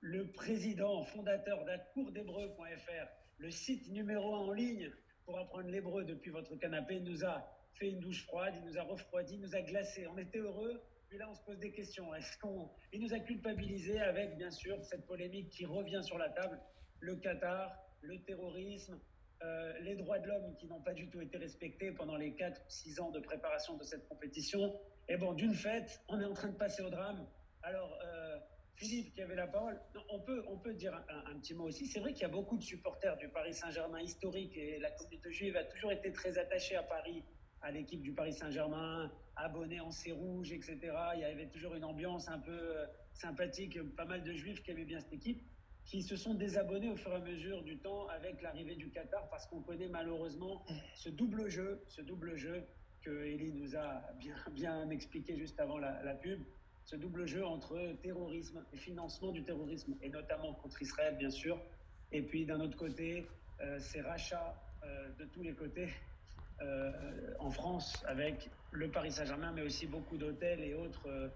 le 0.00 0.30
président 0.32 1.02
fondateur 1.04 1.64
d'Accourdhébreu.fr, 1.64 3.08
le 3.38 3.50
site 3.50 3.88
numéro 3.90 4.34
un 4.34 4.38
en 4.38 4.52
ligne 4.52 4.90
pour 5.24 5.38
apprendre 5.38 5.68
l'hébreu 5.68 6.04
depuis 6.04 6.30
votre 6.30 6.54
canapé, 6.56 7.00
nous 7.00 7.24
a 7.24 7.44
fait 7.78 7.90
une 7.90 8.00
douche 8.00 8.24
froide, 8.24 8.54
il 8.56 8.64
nous 8.64 8.78
a 8.78 8.82
refroidi, 8.82 9.38
nous 9.38 9.54
a 9.54 9.60
glacé. 9.62 10.06
On 10.08 10.18
était 10.18 10.38
heureux, 10.38 10.82
puis 11.08 11.18
là 11.18 11.28
on 11.30 11.34
se 11.34 11.42
pose 11.42 11.58
des 11.58 11.72
questions. 11.72 12.14
Est-ce 12.14 12.38
qu'on, 12.38 12.70
il 12.92 13.00
nous 13.00 13.14
a 13.14 13.18
culpabilisé 13.20 14.00
avec 14.00 14.36
bien 14.36 14.50
sûr 14.50 14.82
cette 14.84 15.06
polémique 15.06 15.50
qui 15.50 15.66
revient 15.66 16.02
sur 16.02 16.18
la 16.18 16.30
table, 16.30 16.60
le 17.00 17.16
Qatar, 17.16 17.76
le 18.02 18.18
terrorisme, 18.22 18.98
euh, 19.42 19.78
les 19.80 19.96
droits 19.96 20.18
de 20.18 20.28
l'homme 20.28 20.56
qui 20.58 20.66
n'ont 20.66 20.80
pas 20.80 20.94
du 20.94 21.08
tout 21.08 21.20
été 21.20 21.36
respectés 21.36 21.92
pendant 21.92 22.16
les 22.16 22.34
4 22.34 22.58
ou 22.58 22.70
6 22.70 23.00
ans 23.00 23.10
de 23.10 23.20
préparation 23.20 23.76
de 23.76 23.84
cette 23.84 24.08
compétition. 24.08 24.74
Et 25.08 25.16
bon, 25.16 25.34
d'une 25.34 25.54
fête, 25.54 26.00
on 26.08 26.20
est 26.20 26.24
en 26.24 26.32
train 26.32 26.48
de 26.48 26.56
passer 26.56 26.82
au 26.82 26.88
drame. 26.88 27.26
Alors, 27.62 27.98
euh, 28.02 28.38
Philippe 28.76 29.14
qui 29.14 29.22
avait 29.22 29.34
la 29.34 29.46
parole, 29.46 29.78
on 30.10 30.20
peut, 30.20 30.44
on 30.48 30.58
peut 30.58 30.74
dire 30.74 30.94
un, 31.08 31.32
un 31.32 31.38
petit 31.38 31.54
mot 31.54 31.64
aussi. 31.64 31.86
C'est 31.86 32.00
vrai 32.00 32.12
qu'il 32.12 32.22
y 32.22 32.26
a 32.26 32.28
beaucoup 32.28 32.56
de 32.56 32.62
supporters 32.62 33.16
du 33.16 33.28
Paris 33.28 33.54
Saint-Germain 33.54 34.00
historique 34.00 34.56
et 34.56 34.78
la 34.78 34.90
communauté 34.90 35.32
juive 35.32 35.56
a 35.56 35.64
toujours 35.64 35.92
été 35.92 36.12
très 36.12 36.38
attachée 36.38 36.76
à 36.76 36.82
Paris 36.82 37.22
à 37.66 37.72
l'équipe 37.72 38.00
du 38.00 38.12
Paris 38.12 38.32
Saint-Germain, 38.32 39.10
abonné 39.34 39.80
en 39.80 39.90
C 39.90 40.12
rouge, 40.12 40.52
etc. 40.52 40.78
Il 41.14 41.20
y 41.20 41.24
avait 41.24 41.48
toujours 41.48 41.74
une 41.74 41.82
ambiance 41.82 42.28
un 42.28 42.38
peu 42.38 42.52
euh, 42.52 42.86
sympathique, 43.12 43.82
pas 43.96 44.04
mal 44.04 44.22
de 44.22 44.32
juifs 44.32 44.62
qui 44.62 44.70
aimaient 44.70 44.84
bien 44.84 45.00
cette 45.00 45.12
équipe, 45.12 45.42
qui 45.84 46.00
se 46.00 46.14
sont 46.14 46.34
désabonnés 46.34 46.90
au 46.90 46.96
fur 46.96 47.10
et 47.10 47.16
à 47.16 47.18
mesure 47.18 47.62
du 47.64 47.76
temps 47.78 48.06
avec 48.06 48.40
l'arrivée 48.40 48.76
du 48.76 48.88
Qatar, 48.90 49.28
parce 49.30 49.46
qu'on 49.46 49.62
connaît 49.62 49.88
malheureusement 49.88 50.64
ce 50.94 51.08
double 51.08 51.48
jeu, 51.48 51.82
ce 51.88 52.02
double 52.02 52.36
jeu 52.36 52.62
que 53.02 53.10
Elie 53.10 53.52
nous 53.52 53.76
a 53.76 54.00
bien, 54.50 54.88
expliqué 54.90 55.36
juste 55.36 55.58
avant 55.58 55.78
la, 55.78 56.14
pub, 56.14 56.40
ce 56.84 56.94
double 56.94 57.26
jeu 57.26 57.44
entre 57.44 57.96
terrorisme 58.00 58.64
et 58.72 58.76
financement 58.76 59.32
du 59.32 59.42
terrorisme, 59.42 59.96
et 60.02 60.08
notamment 60.08 60.54
contre 60.54 60.82
Israël, 60.82 61.16
bien 61.16 61.30
sûr, 61.30 61.60
et 62.12 62.22
puis 62.22 62.46
d'un 62.46 62.60
autre 62.60 62.76
côté, 62.76 63.26
euh, 63.60 63.80
ces 63.80 64.02
rachats 64.02 64.54
euh, 64.84 65.08
de 65.18 65.24
tous 65.24 65.42
les 65.42 65.52
côtés 65.52 65.88
en 67.38 67.50
France 67.50 68.02
avec 68.06 68.50
le 68.76 68.88
Paris 68.88 69.12
Saint-Germain, 69.12 69.52
mais 69.52 69.62
aussi 69.62 69.86
beaucoup 69.86 70.16
d'hôtels 70.16 70.60
et 70.60 70.74
autres 70.74 71.08
euh, 71.08 71.28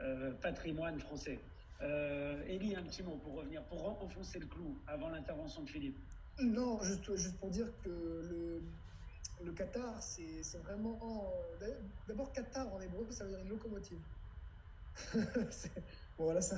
euh, 0.00 0.32
patrimoines 0.40 0.98
français. 0.98 1.38
Euh, 1.82 2.42
Elie, 2.48 2.74
un 2.74 2.82
petit 2.82 3.02
mot 3.02 3.16
pour 3.22 3.34
revenir, 3.34 3.62
pour 3.64 4.02
enfoncer 4.02 4.38
le 4.38 4.46
clou 4.46 4.76
avant 4.86 5.10
l'intervention 5.10 5.62
de 5.62 5.68
Philippe. 5.68 5.98
Non, 6.40 6.80
juste, 6.82 7.14
juste 7.16 7.36
pour 7.38 7.50
dire 7.50 7.66
que 7.84 8.60
le, 9.44 9.52
Qatar, 9.52 10.02
c'est 10.02 10.58
vraiment. 10.64 11.30
D'abord, 12.08 12.32
Qatar 12.32 12.72
en 12.72 12.80
hébreu, 12.80 13.06
ça 13.10 13.24
veut 13.24 13.30
dire 13.30 13.40
une 13.40 13.50
locomotive. 13.50 13.98
bon, 15.14 16.24
voilà, 16.24 16.40
ça, 16.40 16.56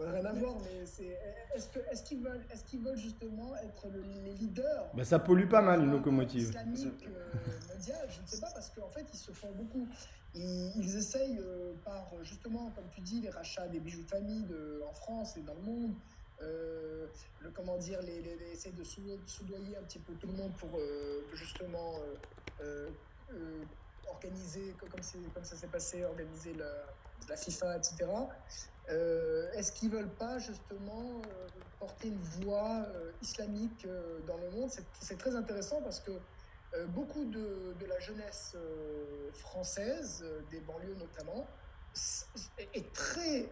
rien 0.00 0.24
à 0.24 0.32
voir, 0.32 0.56
mais 0.60 0.86
c'est. 0.86 1.18
Est-ce 1.54 1.68
qu'ils 2.02 2.18
est 2.18 2.22
qu 2.22 2.24
veulent, 2.24 2.44
est 2.52 2.64
qu'ils 2.64 2.80
veulent 2.80 2.98
justement 2.98 3.56
être 3.56 3.88
le, 3.88 4.02
les 4.24 4.32
leaders 4.32 4.86
bah, 4.94 5.04
Ça 5.04 5.18
pollue 5.18 5.48
pas 5.48 5.62
mal 5.62 5.80
une 5.80 5.90
locomotive. 5.90 6.48
Islamique 6.50 7.06
euh, 7.06 7.32
mondiale, 7.74 8.08
je 8.08 8.20
ne 8.20 8.26
sais 8.26 8.40
pas, 8.40 8.50
parce 8.52 8.70
qu'en 8.70 8.88
fait, 8.88 9.06
ils 9.12 9.18
se 9.18 9.32
font 9.32 9.50
beaucoup. 9.52 9.88
Ils, 10.34 10.72
ils 10.76 10.96
essayent 10.96 11.40
euh, 11.40 11.72
par, 11.84 12.12
justement, 12.22 12.70
comme 12.74 12.84
tu 12.94 13.00
dis, 13.00 13.20
les 13.20 13.30
rachats 13.30 13.68
des 13.68 13.80
bijoux 13.80 14.02
de 14.02 14.08
famille 14.08 14.44
de, 14.44 14.82
en 14.88 14.92
France 14.92 15.36
et 15.36 15.42
dans 15.42 15.54
le 15.54 15.62
monde. 15.62 15.94
Euh, 16.40 17.06
le 17.40 17.50
comment 17.50 17.76
dire, 17.78 18.00
les, 18.02 18.22
les, 18.22 18.36
les 18.36 18.52
essayer 18.52 18.74
de 18.76 18.84
soudoyer 19.26 19.76
un 19.76 19.82
petit 19.82 19.98
peu 19.98 20.12
tout 20.14 20.28
le 20.28 20.34
monde 20.34 20.52
pour 20.58 20.70
euh, 20.78 21.24
justement 21.34 21.94
euh, 22.62 22.88
organiser, 24.10 24.74
comme, 24.78 24.90
comme 24.90 25.44
ça 25.44 25.56
s'est 25.56 25.66
passé, 25.66 26.04
organiser 26.04 26.54
la, 26.54 26.70
la 27.28 27.36
FIFA, 27.36 27.76
etc. 27.76 28.06
Euh, 28.90 29.52
Est-ce 29.52 29.72
qu'ils 29.72 29.90
veulent 29.90 30.08
pas 30.08 30.38
justement 30.38 31.20
euh, 31.26 31.48
porter 31.78 32.08
une 32.08 32.20
voix 32.42 32.86
euh, 32.94 33.12
islamique 33.22 33.86
dans 34.26 34.36
le 34.38 34.50
monde? 34.50 34.70
C'est 35.00 35.18
très 35.18 35.36
intéressant 35.36 35.80
parce 35.82 36.00
que 36.00 36.12
beaucoup 36.88 37.24
de, 37.24 37.74
de, 37.80 37.86
la 37.86 37.98
jeunesse 37.98 38.54
française, 39.32 40.22
des 40.50 40.60
banlieues 40.60 40.96
notamment, 40.96 41.46
est 42.74 42.92
très, 42.92 43.48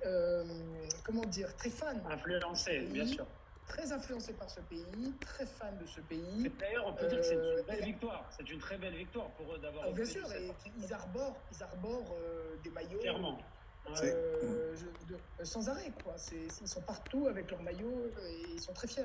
comment 1.02 1.24
dire, 1.24 1.54
très 1.56 1.70
fan. 1.70 2.00
Influencé, 2.10 2.80
bien 2.92 3.06
sûr. 3.06 3.26
Très 3.68 3.92
influencé 3.92 4.32
par 4.32 4.48
ce 4.48 4.60
pays, 4.60 5.12
très 5.20 5.46
fan 5.46 5.76
de 5.78 5.86
ce 5.86 6.00
pays. 6.00 6.50
D'ailleurs, 6.58 6.86
on 6.86 6.94
peut 6.94 7.06
dire 7.08 7.18
que 7.18 7.26
c'est 7.26 7.34
une 7.34 7.62
belle 7.66 7.84
victoire. 7.84 8.30
C'est 8.36 8.48
une 8.48 8.60
très 8.60 8.78
belle 8.78 8.94
victoire 8.94 9.28
pour 9.30 9.54
eux 9.54 9.58
d'avoir. 9.58 9.86
Ah, 9.88 9.92
bien 9.92 10.04
sûr, 10.04 10.32
et 10.32 10.50
ils 10.78 10.92
arborent, 10.92 11.36
ils 11.52 11.62
arborent 11.62 12.16
des 12.62 12.70
maillots. 12.70 13.00
Clairement. 13.00 13.38
Euh, 14.02 14.76
je, 14.76 15.14
de, 15.14 15.44
sans 15.44 15.68
arrêt, 15.68 15.92
quoi. 16.02 16.16
ils 16.32 16.68
sont 16.68 16.80
partout 16.82 17.28
avec 17.28 17.50
leur 17.50 17.62
maillot 17.62 18.10
et 18.28 18.54
ils 18.54 18.60
sont 18.60 18.72
très 18.72 18.88
fiers. 18.88 19.04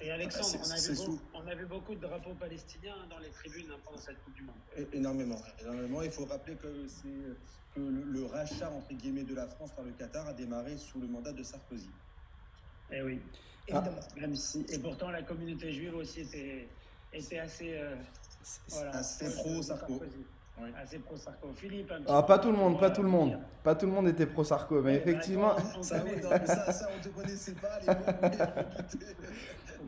Et 0.00 0.10
Alexandre, 0.10 0.58
on, 0.64 0.70
a 0.70 0.74
vu 0.76 0.96
beaucoup, 0.96 1.20
on 1.34 1.46
a 1.46 1.54
vu 1.54 1.66
beaucoup 1.66 1.94
de 1.94 2.00
drapeaux 2.00 2.34
palestiniens 2.34 3.06
dans 3.08 3.18
les 3.18 3.30
tribunes 3.30 3.72
pendant 3.84 3.98
cette 3.98 4.22
Coupe 4.24 4.34
du 4.34 4.42
Monde. 4.42 4.56
Énormément. 4.92 5.40
énormément. 5.60 6.02
Il 6.02 6.10
faut 6.10 6.24
rappeler 6.24 6.56
que, 6.56 6.86
que 7.74 7.80
le, 7.80 8.02
le, 8.02 8.26
rachat 8.26 8.70
entre 8.70 8.92
guillemets 8.92 9.22
de 9.22 9.34
la 9.34 9.46
France 9.46 9.70
par 9.70 9.84
le 9.84 9.92
Qatar 9.92 10.26
a 10.26 10.32
démarré 10.32 10.76
sous 10.76 11.00
le 11.00 11.06
mandat 11.06 11.32
de 11.32 11.44
Sarkozy. 11.44 11.90
Eh 12.90 13.02
oui. 13.02 13.22
Évidemment. 13.66 13.96
Ah, 13.98 14.20
même 14.20 14.34
si, 14.34 14.66
et 14.72 14.78
pourtant, 14.78 15.10
la 15.10 15.22
communauté 15.22 15.72
juive 15.72 15.94
aussi 15.96 16.20
était, 16.20 16.68
était 17.12 17.38
assez, 17.38 17.74
euh, 17.74 17.94
voilà, 18.68 18.90
assez 18.96 19.34
pro 19.34 19.62
Sarko. 19.62 20.00
Oui. 20.60 20.68
Assez 20.80 20.98
pro 20.98 21.16
Sarko. 21.16 21.48
Philippe. 21.56 21.92
Ah, 22.06 22.22
pas 22.22 22.38
tout 22.38 22.52
le 22.52 22.56
monde, 22.58 22.78
pas 22.78 22.90
tout 22.90 23.02
le 23.02 23.08
monde. 23.08 23.38
Pas 23.62 23.74
tout 23.74 23.86
le 23.86 23.92
monde 23.92 24.06
était 24.08 24.26
pro 24.26 24.44
Sarko, 24.44 24.82
mais, 24.82 24.92
mais 24.92 24.96
effectivement. 24.96 25.56
Ça, 25.82 26.04
oui, 26.04 26.12
non, 26.22 26.28
mais 26.30 26.46
ça, 26.46 26.72
ça, 26.72 26.88
on 26.96 27.02
te 27.02 27.08
connaissait 27.08 27.54
pas, 27.54 27.80
les 27.80 27.86
mots. 27.86 27.94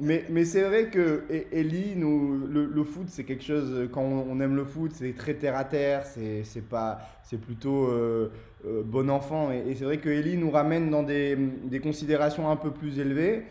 mais 0.00 0.24
mais 0.28 0.44
c'est 0.44 0.62
vrai 0.62 0.88
que 0.90 1.24
Ellie, 1.52 1.94
nous, 1.96 2.46
le, 2.46 2.64
le 2.64 2.84
foot, 2.84 3.06
c'est 3.08 3.24
quelque 3.24 3.44
chose. 3.44 3.88
Quand 3.92 4.02
on 4.02 4.40
aime 4.40 4.56
le 4.56 4.64
foot, 4.64 4.92
c'est 4.94 5.14
très 5.14 5.34
terre 5.34 5.56
à 5.56 5.64
terre. 5.64 6.04
C'est 6.06 6.68
pas, 6.68 7.00
c'est 7.22 7.38
plutôt 7.38 7.86
euh, 7.86 8.32
euh, 8.66 8.82
bon 8.84 9.08
enfant. 9.10 9.52
Et, 9.52 9.58
et 9.70 9.74
c'est 9.76 9.84
vrai 9.84 9.98
que 9.98 10.08
Ellie 10.08 10.36
nous 10.36 10.50
ramène 10.50 10.90
dans 10.90 11.02
des, 11.02 11.36
des 11.36 11.78
considérations 11.80 12.50
un 12.50 12.56
peu 12.56 12.72
plus 12.72 12.98
élevées. 12.98 13.44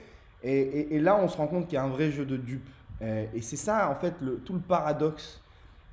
Et, 0.46 1.00
là, 1.00 1.18
on 1.22 1.28
se 1.28 1.38
rend 1.38 1.48
compte 1.48 1.66
qu'il 1.66 1.76
y 1.76 1.78
a 1.78 1.84
un 1.84 1.90
vrai 1.90 2.12
jeu 2.12 2.26
de 2.26 2.38
dupes. 2.38 2.70
Et 3.02 3.42
c'est 3.42 3.56
ça, 3.56 3.90
en 3.90 3.96
fait, 3.96 4.14
tout 4.46 4.54
le 4.54 4.60
paradoxe 4.60 5.42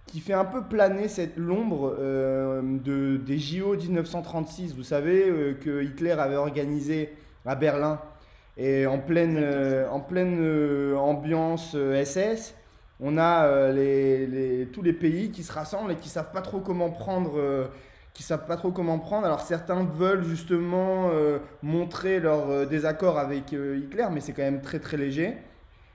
qui 0.07 0.21
fait 0.21 0.33
un 0.33 0.45
peu 0.45 0.63
planer 0.63 1.09
cette 1.09 1.37
l'ombre 1.37 1.97
euh, 1.99 2.61
de, 2.63 3.17
des 3.17 3.39
JO 3.39 3.77
1936. 3.77 4.75
Vous 4.75 4.83
savez 4.83 5.29
euh, 5.29 5.55
que 5.55 5.83
Hitler 5.83 6.13
avait 6.13 6.37
organisé 6.37 7.13
à 7.47 7.55
Berlin 7.55 7.99
et 8.59 8.87
en 8.87 8.99
pleine, 8.99 9.39
euh, 9.39 10.97
ambiance 10.97 11.75
SS, 12.05 12.55
on 13.01 13.17
a 13.17 13.49
tous 14.73 14.83
les 14.83 14.93
pays 14.93 15.31
qui 15.31 15.43
se 15.43 15.53
rassemblent 15.53 15.93
et 15.93 15.97
qui 15.97 16.09
savent 16.09 16.31
pas 16.33 16.43
trop 16.43 16.61
comment 16.61 16.91
prendre. 16.91 17.69
Qui 18.15 18.23
savent 18.23 18.47
pas 18.47 18.57
trop 18.57 18.71
comment 18.71 18.99
prendre. 18.99 19.27
Alors 19.27 19.41
certains 19.41 19.85
veulent 19.85 20.25
justement 20.25 21.11
montrer 21.63 22.21
leur 22.21 22.67
désaccord 22.67 23.19
avec 23.19 23.53
Hitler, 23.53 24.07
mais 24.13 24.21
c'est 24.21 24.33
quand 24.33 24.43
même 24.43 24.61
très 24.61 24.81
très 24.81 24.97
léger. 24.97 25.39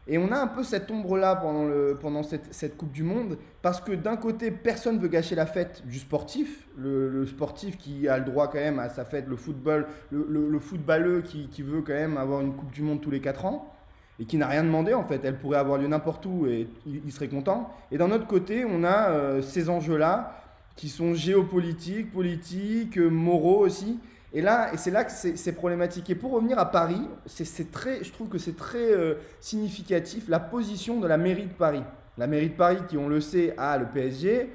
Et 0.10 0.18
on 0.18 0.32
a 0.32 0.38
un 0.40 0.48
peu 0.48 0.64
cette 0.64 0.90
ombre-là 0.90 1.36
pendant, 1.36 1.66
le, 1.66 1.98
pendant 2.00 2.24
cette, 2.24 2.54
cette, 2.54 2.78
Coupe 2.78 2.92
du 2.92 3.04
Monde, 3.04 3.38
parce 3.62 3.82
que 3.82 3.92
d'un 3.92 4.16
côté, 4.16 4.52
personne 4.52 4.96
ne 4.96 5.02
veut 5.02 5.10
gâcher 5.10 5.36
la 5.36 5.46
fête 5.46 5.86
du 5.86 6.00
sportif, 6.00 6.66
le, 6.78 7.26
sportif 7.26 7.78
qui 7.78 8.08
a 8.08 8.18
le 8.18 8.24
droit 8.24 8.48
quand 8.48 8.60
même 8.60 8.80
à 8.80 8.88
sa 8.88 9.04
fête, 9.04 9.28
le 9.28 9.36
football, 9.36 9.86
le, 10.12 10.26
le, 10.30 10.50
le 10.50 10.60
footballeux 10.60 11.22
qui, 11.22 11.50
qui, 11.50 11.62
veut 11.62 11.82
quand 11.82 11.94
même 11.94 12.16
avoir 12.16 12.40
une 12.40 12.54
Coupe 12.54 12.72
du 12.72 12.84
Monde 12.84 13.02
tous 13.02 13.12
les 13.12 13.20
4 13.20 13.46
ans, 13.46 13.74
et 14.20 14.26
qui 14.26 14.38
n'a 14.38 14.48
rien 14.48 14.64
demandé 14.64 14.94
en 14.94 15.04
fait, 15.04 15.20
elle 15.26 15.38
pourrait 15.38 15.60
avoir 15.60 15.78
lieu 15.78 15.88
n'importe 15.88 16.26
où 16.26 16.48
et 16.48 16.70
il, 16.86 17.12
serait 17.12 17.28
content. 17.28 17.70
Et 17.92 17.98
d'un 17.98 18.10
autre 18.12 18.28
côté, 18.28 18.66
on 18.66 18.84
a 18.84 19.10
euh, 19.10 19.42
ces 19.42 19.70
enjeux-là 19.70 20.34
qui 20.78 20.90
sont 20.90 21.16
géopolitiques, 21.16 22.14
politiques, 22.14 22.98
euh, 22.98 23.10
moraux 23.10 23.66
aussi. 23.66 24.00
Et 24.32 24.42
là, 24.42 24.72
et 24.74 24.78
c'est 24.78 24.92
là 24.92 25.04
que 25.04 25.12
c'est 25.12 25.54
problématique. 25.54 26.10
Et 26.10 26.16
pour 26.16 26.32
revenir 26.32 26.60
à 26.60 26.70
Paris, 26.70 27.02
c'est 27.26 27.72
très, 27.72 28.04
je 28.04 28.12
trouve 28.12 28.30
que 28.30 28.38
c'est 28.38 28.56
très 28.56 28.92
euh, 28.92 29.16
significatif 29.42 30.30
la 30.30 30.40
position 30.40 31.00
de 31.00 31.08
la 31.08 31.18
mairie 31.18 31.48
de 31.48 31.54
Paris. 31.54 31.84
La 32.18 32.28
mairie 32.28 32.50
de 32.50 32.56
Paris, 32.56 32.78
qui 32.88 32.98
on 32.98 33.08
le 33.08 33.22
sait, 33.22 33.56
a 33.58 33.78
le 33.78 33.86
PSG, 33.86 34.50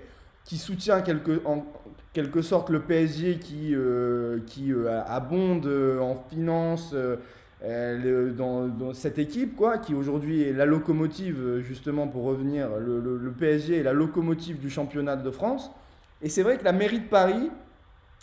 qui 0.44 0.58
soutient 0.58 1.00
quelque, 1.00 1.40
en 1.44 1.64
quelque 2.12 2.42
sorte 2.42 2.70
le 2.70 2.80
PSG, 2.80 3.38
qui, 3.38 3.74
euh, 3.74 4.40
qui 4.46 4.72
abonde 5.06 5.66
en 6.00 6.22
finance 6.28 6.94
dans, 7.64 8.92
cette 8.92 9.18
équipe, 9.18 9.56
quoi, 9.56 9.78
qui 9.78 9.94
aujourd'hui 9.94 10.42
est 10.42 10.52
la 10.52 10.66
locomotive, 10.66 11.60
justement 11.60 12.06
pour 12.06 12.24
revenir, 12.24 12.68
le, 12.78 13.00
le 13.00 13.32
PSG 13.32 13.78
est 13.78 13.82
la 13.82 13.94
locomotive 13.94 14.58
du 14.58 14.68
championnat 14.68 15.16
de 15.16 15.30
France. 15.30 15.72
Et 16.22 16.28
c'est 16.28 16.42
vrai 16.42 16.56
que 16.56 16.64
la 16.64 16.72
mairie 16.72 17.00
de 17.00 17.08
Paris, 17.08 17.50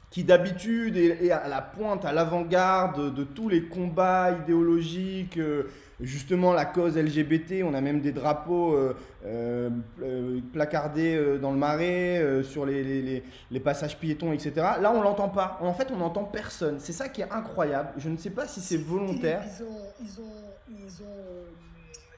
qui 0.09 0.23
d'habitude 0.23 0.97
est 0.97 1.31
à 1.31 1.47
la 1.47 1.61
pointe, 1.61 2.03
à 2.03 2.11
l'avant-garde 2.11 3.13
de 3.13 3.23
tous 3.23 3.47
les 3.47 3.65
combats 3.65 4.31
idéologiques, 4.31 5.37
euh, 5.37 5.69
justement 6.01 6.51
la 6.51 6.65
cause 6.65 6.97
LGBT, 6.97 7.63
on 7.63 7.75
a 7.75 7.81
même 7.81 8.01
des 8.01 8.11
drapeaux 8.11 8.73
euh, 8.73 8.93
euh, 9.23 10.39
placardés 10.51 11.37
dans 11.39 11.51
le 11.51 11.57
marais, 11.57 12.41
sur 12.43 12.65
les, 12.65 13.23
les, 13.51 13.59
passages 13.59 13.99
piétons, 13.99 14.31
etc. 14.31 14.53
Là, 14.81 14.91
on 14.95 15.01
l'entend 15.01 15.29
pas. 15.29 15.59
En 15.61 15.73
fait, 15.73 15.89
on 15.93 15.97
n'entend 15.97 16.23
personne. 16.23 16.79
C'est 16.79 16.93
ça 16.93 17.09
qui 17.09 17.21
est 17.21 17.31
incroyable. 17.31 17.89
Je 17.97 18.09
ne 18.09 18.17
sais 18.17 18.31
pas 18.31 18.47
si 18.47 18.61
c'est 18.61 18.77
volontaire. 18.77 19.43
Ils 19.45 19.63
ont, 19.63 19.81
ils 20.01 20.21
ont, 20.21 20.85
ils 20.85 21.03
ont, 21.03 21.68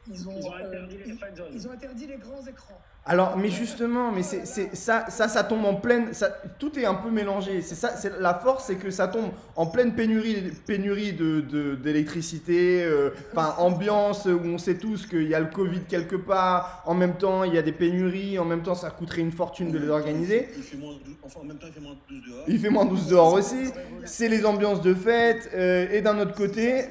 ils 0.07 0.27
ont, 0.27 0.33
ils 0.37 0.45
ont, 0.47 0.53
interdit, 0.55 0.97
les 0.97 1.15
ils 1.53 1.67
ont 1.67 1.71
interdit 1.71 2.07
les 2.07 2.17
grands 2.17 2.45
écrans. 2.47 2.81
Alors, 3.03 3.35
mais 3.35 3.49
justement, 3.49 4.11
mais 4.11 4.21
c'est, 4.21 4.45
ça, 4.45 5.09
ça, 5.09 5.27
ça 5.27 5.43
tombe 5.43 5.65
en 5.65 5.75
pleine. 5.75 6.13
Ça, 6.13 6.29
tout 6.59 6.77
est 6.77 6.85
un 6.85 6.93
peu 6.93 7.09
mélangé. 7.09 7.61
C'est 7.61 7.73
ça, 7.73 7.95
c'est 7.95 8.19
la 8.19 8.35
force, 8.35 8.65
c'est 8.65 8.75
que 8.75 8.91
ça 8.91 9.07
tombe 9.07 9.31
en 9.55 9.65
pleine 9.65 9.95
pénurie, 9.95 10.51
pénurie 10.67 11.13
de, 11.13 11.75
d'électricité. 11.75 12.83
Euh, 12.83 13.09
enfin, 13.31 13.55
ambiance 13.57 14.25
où 14.25 14.39
on 14.45 14.59
sait 14.59 14.77
tous 14.77 15.07
qu'il 15.07 15.27
y 15.27 15.33
a 15.33 15.39
le 15.39 15.47
Covid 15.47 15.81
quelque 15.87 16.15
part. 16.15 16.83
En 16.85 16.93
même 16.93 17.15
temps, 17.17 17.43
il 17.43 17.55
y 17.55 17.57
a 17.57 17.63
des 17.63 17.71
pénuries. 17.71 18.37
En 18.37 18.45
même 18.45 18.61
temps, 18.61 18.75
ça 18.75 18.91
coûterait 18.91 19.21
une 19.21 19.31
fortune 19.31 19.71
de 19.71 19.79
les 19.79 19.89
organiser. 19.89 20.49
Il 20.55 20.63
fait 20.63 20.77
moins, 20.77 20.93
enfin, 21.23 21.39
en 21.41 21.45
même 21.45 21.57
temps, 21.57 21.67
il 21.67 21.73
fait 21.73 21.79
moins 21.79 21.97
12 22.07 22.21
dehors. 22.27 22.45
Il 22.47 22.59
fait 22.59 22.69
moins 22.69 22.85
12 22.85 23.07
dehors 23.07 23.33
aussi. 23.33 23.71
C'est 24.05 24.29
les 24.29 24.45
ambiances 24.45 24.81
de 24.81 24.93
fête. 24.93 25.49
Euh, 25.55 25.87
et 25.91 26.01
d'un 26.01 26.19
autre 26.19 26.35
côté. 26.35 26.85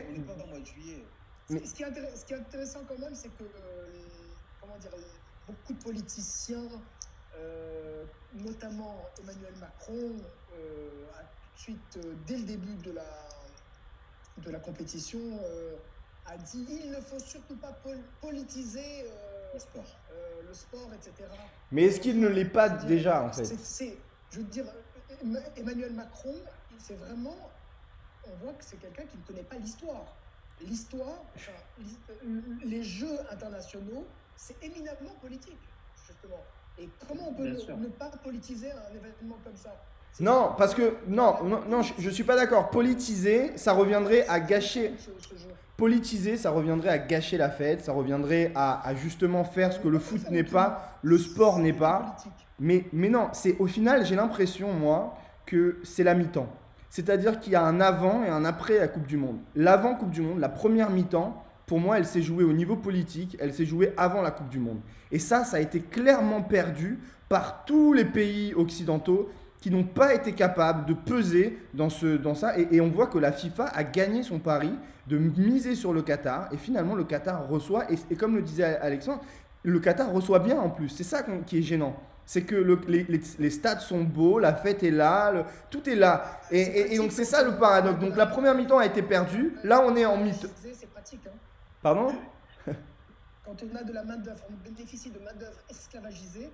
Mais... 1.51 1.67
Ce, 1.67 1.75
qui 1.75 1.83
est 1.83 2.17
ce 2.17 2.25
qui 2.25 2.33
est 2.33 2.37
intéressant 2.37 2.81
quand 2.89 2.99
même, 2.99 3.15
c'est 3.15 3.29
que. 3.29 3.45
Euh, 3.45 3.87
comment 4.61 4.77
dire 4.79 4.93
beaucoup 5.47 5.73
de 5.73 5.83
politiciens, 5.83 6.69
euh, 7.37 8.05
notamment 8.35 9.05
Emmanuel 9.21 9.55
Macron, 9.59 10.15
euh, 10.55 11.07
a 11.19 11.23
tout 11.23 11.55
de 11.57 11.59
suite, 11.59 11.99
dès 12.27 12.37
le 12.37 12.45
début 12.45 12.77
de 12.77 12.93
la, 12.93 13.29
de 14.39 14.51
la 14.51 14.61
compétition, 14.61 15.19
a 16.27 16.37
dit 16.37 16.65
il 16.69 16.91
ne 16.91 17.01
faut 17.01 17.19
surtout 17.19 17.57
pas 17.57 17.77
politiser 18.21 19.07
le 19.53 19.59
sport. 19.59 19.99
le 20.47 20.55
sport, 20.55 20.89
etc. 20.95 21.29
Mais 21.73 21.87
est-ce 21.87 21.99
qu'il 21.99 22.21
ne 22.21 22.29
l'est 22.29 22.45
pas 22.45 22.69
déjà, 22.69 23.25
en 23.25 23.33
fait? 23.33 23.53
Je 24.31 24.39
veux 24.39 24.45
dire, 24.45 24.67
Emmanuel 25.57 25.93
Macron, 25.95 26.37
c'est 26.79 26.95
vraiment. 26.95 27.51
On 28.25 28.45
voit 28.45 28.53
que 28.53 28.65
c'est 28.65 28.77
quelqu'un 28.77 29.05
qui 29.07 29.17
ne 29.17 29.23
connaît 29.25 29.43
pas 29.43 29.57
l'histoire. 29.57 30.15
L'histoire, 30.67 31.25
les 32.65 32.83
jeux 32.83 33.19
internationaux, 33.31 34.07
c'est 34.37 34.57
éminemment 34.63 35.15
politique, 35.21 35.59
justement. 36.07 36.43
Et 36.79 36.89
comment 37.09 37.29
on 37.29 37.35
peut 37.35 37.49
ne, 37.49 37.87
pas 37.89 38.11
politiser 38.23 38.71
un 38.71 38.95
événement 38.95 39.37
comme 39.45 39.57
ça? 39.57 39.75
Non, 40.19 40.55
parce 40.57 40.75
que 40.75 40.97
non, 41.07 41.37
non, 41.45 41.61
non 41.69 41.83
je, 41.83 42.07
ne 42.07 42.11
suis 42.11 42.25
pas 42.25 42.37
d'accord. 42.37 42.71
Politiser, 42.71 43.57
ça 43.57 43.73
reviendrait 43.73 44.27
à 44.29 44.41
gâcher. 44.41 44.93
Politiser, 45.77 46.37
ça 46.37 46.51
reviendrait 46.51 46.91
à 46.91 46.99
gâcher 46.99 47.37
la 47.39 47.49
fête, 47.49 47.85
ça 47.85 47.93
reviendrait 47.93 48.53
à, 48.55 48.87
à 48.87 48.95
justement 48.95 49.45
faire 49.45 49.73
ce 49.73 49.79
que 49.79 49.89
le 49.89 49.99
foot 49.99 50.31
n'est 50.31 50.45
pas, 50.45 50.99
le 51.03 51.17
sport 51.17 51.59
n'est 51.59 51.73
pas. 51.73 52.17
Mais, 52.59 52.85
mais 52.93 53.09
non, 53.09 53.29
c'est 53.33 53.57
au 53.59 53.67
final, 53.67 54.05
j'ai 54.05 54.17
l'impression 54.17 54.73
moi 54.73 55.17
que 55.47 55.79
c'est 55.83 56.05
la 56.05 56.15
mi-temps. 56.15 56.49
C'est-à-dire 56.91 57.39
qu'il 57.39 57.53
y 57.53 57.57
a 57.57 57.65
un 57.65 57.81
avant 57.81 58.25
et 58.25 58.29
un 58.29 58.45
après 58.45 58.79
la 58.79 58.89
Coupe 58.89 59.07
du 59.07 59.17
Monde. 59.17 59.39
L'avant 59.55 59.95
Coupe 59.95 60.11
du 60.11 60.21
Monde, 60.21 60.41
la 60.41 60.49
première 60.49 60.91
mi-temps, 60.91 61.43
pour 61.67 61.79
moi, 61.79 61.99
elle 61.99 62.05
s'est 62.05 62.21
jouée 62.21 62.43
au 62.43 62.53
niveau 62.53 62.75
politique, 62.75 63.37
elle 63.39 63.55
s'est 63.55 63.65
jouée 63.65 63.93
avant 63.97 64.23
la 64.23 64.33
Coupe 64.33 64.49
du 64.49 64.59
Monde. 64.59 64.81
Et 65.13 65.21
ça, 65.21 65.45
ça 65.45 65.59
a 65.59 65.61
été 65.61 65.81
clairement 65.81 66.43
perdu 66.43 66.99
par 67.29 67.65
tous 67.65 67.93
les 67.93 68.05
pays 68.05 68.53
occidentaux 68.55 69.31
qui 69.61 69.71
n'ont 69.71 69.85
pas 69.85 70.15
été 70.15 70.33
capables 70.33 70.85
de 70.87 70.95
peser 70.95 71.59
dans, 71.75 71.91
ce, 71.91 72.17
dans 72.17 72.35
ça. 72.35 72.59
Et, 72.59 72.81
on 72.81 72.89
voit 72.89 73.07
que 73.07 73.19
la 73.19 73.31
FIFA 73.31 73.67
a 73.67 73.85
gagné 73.85 74.25
son 74.25 74.41
pari 74.41 74.73
de 75.07 75.17
miser 75.17 75.77
sur 75.77 75.93
le 75.93 76.03
Qatar. 76.03 76.49
Et 76.53 76.57
finalement, 76.57 76.97
le 76.97 77.05
Qatar 77.05 77.47
reçoit, 77.49 77.85
et, 77.93 78.17
comme 78.17 78.35
le 78.35 78.43
disait 78.43 78.65
Alexandre, 78.65 79.21
le 79.63 79.79
Qatar 79.79 80.11
reçoit 80.11 80.41
bien 80.41 80.59
en 80.59 80.71
plus. 80.71 80.89
C'est 80.89 81.05
ça 81.05 81.23
qui 81.47 81.59
est 81.59 81.63
gênant. 81.63 81.95
C'est 82.31 82.43
que 82.43 82.55
les, 82.87 83.03
les, 83.41 83.51
stades 83.51 83.81
sont 83.81 84.05
beaux, 84.05 84.39
la 84.39 84.55
fête 84.55 84.85
est 84.85 84.93
là, 84.93 85.45
tout 85.69 85.91
est 85.91 85.97
là. 85.97 86.41
Et, 86.53 86.97
donc 86.97 87.11
c'est 87.11 87.25
ça 87.25 87.43
le 87.43 87.57
paradoxe. 87.57 87.99
Donc 87.99 88.17
la 88.17 88.27
première 88.27 88.55
mi-temps 88.55 88.79
a 88.79 88.87
été 88.87 89.03
perdue. 89.03 89.57
Là, 89.65 89.83
on 89.85 89.97
est 89.97 90.05
en 90.05 90.17
mi-temps. 90.17 90.47
C'est 90.63 90.89
pratique. 90.91 91.27
Hein. 91.27 91.33
Pardon? 91.83 92.15
Quand 93.45 93.57
on 93.65 93.75
a 93.77 93.83
de 93.83 93.93
la 93.93 94.05
main-d'œuvre, 94.05 94.45
on 94.49 94.65
bénéficie 94.65 95.11
de 95.11 95.19
main-d'œuvre 95.19 95.59
esclavagisée, 95.69 96.53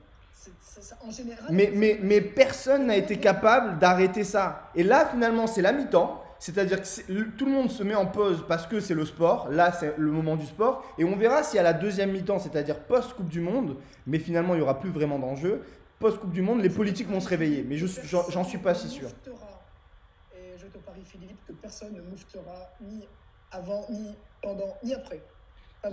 en 1.03 1.11
général. 1.11 1.45
Mais, 1.51 1.71
mais, 1.75 1.99
mais 2.03 2.21
personne 2.21 2.87
n'a 2.87 2.97
été 2.97 3.19
capable 3.19 3.79
d'arrêter 3.79 4.25
ça. 4.25 4.71
Et 4.75 4.83
là, 4.83 5.07
finalement, 5.11 5.47
c'est 5.47 5.63
la 5.63 5.73
mi-temps. 5.73 6.23
C'est-à-dire 6.39 6.83
que 6.83 7.23
tout 7.37 7.47
le 7.47 7.53
monde 7.53 7.71
se 7.71 7.83
met 7.83 7.95
en 7.95 8.07
pause 8.07 8.45
parce 8.47 8.67
que 8.67 8.79
c'est 8.81 8.95
le 8.95 9.07
sport. 9.07 9.49
Là, 9.51 9.73
c'est 9.73 9.97
le 9.97 10.11
moment 10.11 10.37
du 10.37 10.45
sport. 10.45 10.85
Et 10.99 11.05
on 11.05 11.17
verra 11.17 11.43
si 11.43 11.59
à 11.59 11.63
la 11.63 11.73
deuxième 11.73 12.13
mi-temps, 12.13 12.39
c'est-à-dire 12.39 12.79
post-Coupe 12.81 13.29
du 13.29 13.41
Monde, 13.41 13.77
mais 14.07 14.19
finalement, 14.19 14.55
il 14.55 14.59
n'y 14.59 14.63
aura 14.63 14.79
plus 14.79 14.91
vraiment 14.91 15.19
d'enjeu. 15.19 15.63
Post-Coupe 15.99 16.33
du 16.33 16.43
Monde, 16.43 16.61
les 16.61 16.69
politiques 16.69 17.09
vont 17.09 17.21
se 17.21 17.29
réveiller. 17.29 17.65
Mais 17.67 17.77
j'en 17.79 18.45
suis 18.45 18.59
pas 18.59 18.75
si 18.75 18.89
sûr. 18.89 19.09
Et 20.37 20.59
je 20.59 20.67
te 20.67 20.79
parie, 20.79 21.05
Philippe, 21.07 21.39
que 21.47 21.53
personne 21.55 21.95
ne 21.95 22.03
moufera 22.03 22.71
ni 22.83 23.09
avant, 23.51 23.87
ni 23.89 24.15
pendant, 24.43 24.77
ni 24.85 24.93
après. 24.93 25.23
Ah 25.83 25.89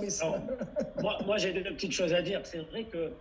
moi, 1.02 1.18
moi 1.26 1.38
j'ai 1.38 1.54
deux 1.54 1.64
petites 1.74 1.92
choses 1.92 2.14
à 2.14 2.22
dire. 2.22 2.42
C'est 2.44 2.60
vrai 2.70 2.86
que 2.86 3.12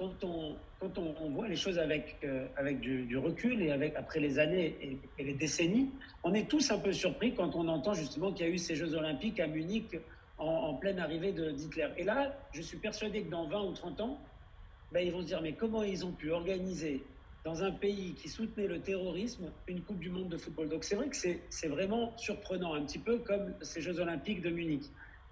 quand 0.00 0.98
on, 0.98 1.30
voit 1.30 1.46
les 1.46 1.56
choses 1.56 1.78
avec, 1.78 2.16
euh, 2.24 2.46
avec 2.56 2.80
du, 2.80 3.18
recul 3.18 3.62
et 3.62 3.70
avec, 3.70 3.94
après 3.96 4.18
les 4.18 4.38
années 4.38 4.98
et, 5.18 5.22
les 5.22 5.34
décennies, 5.34 5.90
on 6.24 6.32
est 6.32 6.48
tous 6.48 6.70
un 6.70 6.78
peu 6.78 6.92
surpris 6.92 7.34
quand 7.34 7.54
on 7.54 7.68
entend 7.68 7.92
justement 7.92 8.32
qu'il 8.32 8.46
y 8.46 8.48
a 8.48 8.52
eu 8.52 8.58
ces 8.58 8.74
Jeux 8.74 8.94
Olympiques 8.94 9.40
à 9.40 9.46
Munich 9.46 9.98
en, 10.38 10.74
pleine 10.74 10.98
arrivée 10.98 11.32
d'Hitler. 11.32 11.88
Et 11.98 12.04
là, 12.04 12.34
je 12.52 12.62
suis 12.62 12.78
persuadé 12.78 13.22
que 13.24 13.30
dans 13.30 13.46
20 13.46 13.62
ou 13.62 13.72
30 13.72 14.00
ans, 14.00 14.18
ben, 14.90 15.06
ils 15.06 15.12
vont 15.12 15.20
se 15.20 15.26
dire 15.26 15.42
mais 15.42 15.52
comment 15.52 15.82
ils 15.82 16.04
ont 16.06 16.12
pu 16.12 16.30
organiser 16.30 17.04
dans 17.44 17.62
un 17.62 17.70
pays 17.70 18.14
qui 18.14 18.28
soutenait 18.28 18.66
le 18.66 18.80
terrorisme 18.80 19.52
une 19.66 19.82
Coupe 19.82 19.98
du 19.98 20.08
Monde 20.08 20.30
de 20.30 20.38
football? 20.38 20.70
Donc 20.70 20.84
c'est 20.84 20.96
vrai 20.96 21.10
que 21.10 21.16
c'est 21.16 21.68
vraiment 21.68 22.16
surprenant, 22.16 22.72
un 22.72 22.84
petit 22.86 22.98
peu 22.98 23.18
comme 23.18 23.54
ces 23.60 23.82
Jeux 23.82 24.00
olympiques 24.00 24.40
de 24.40 24.48
Munich. 24.48 24.84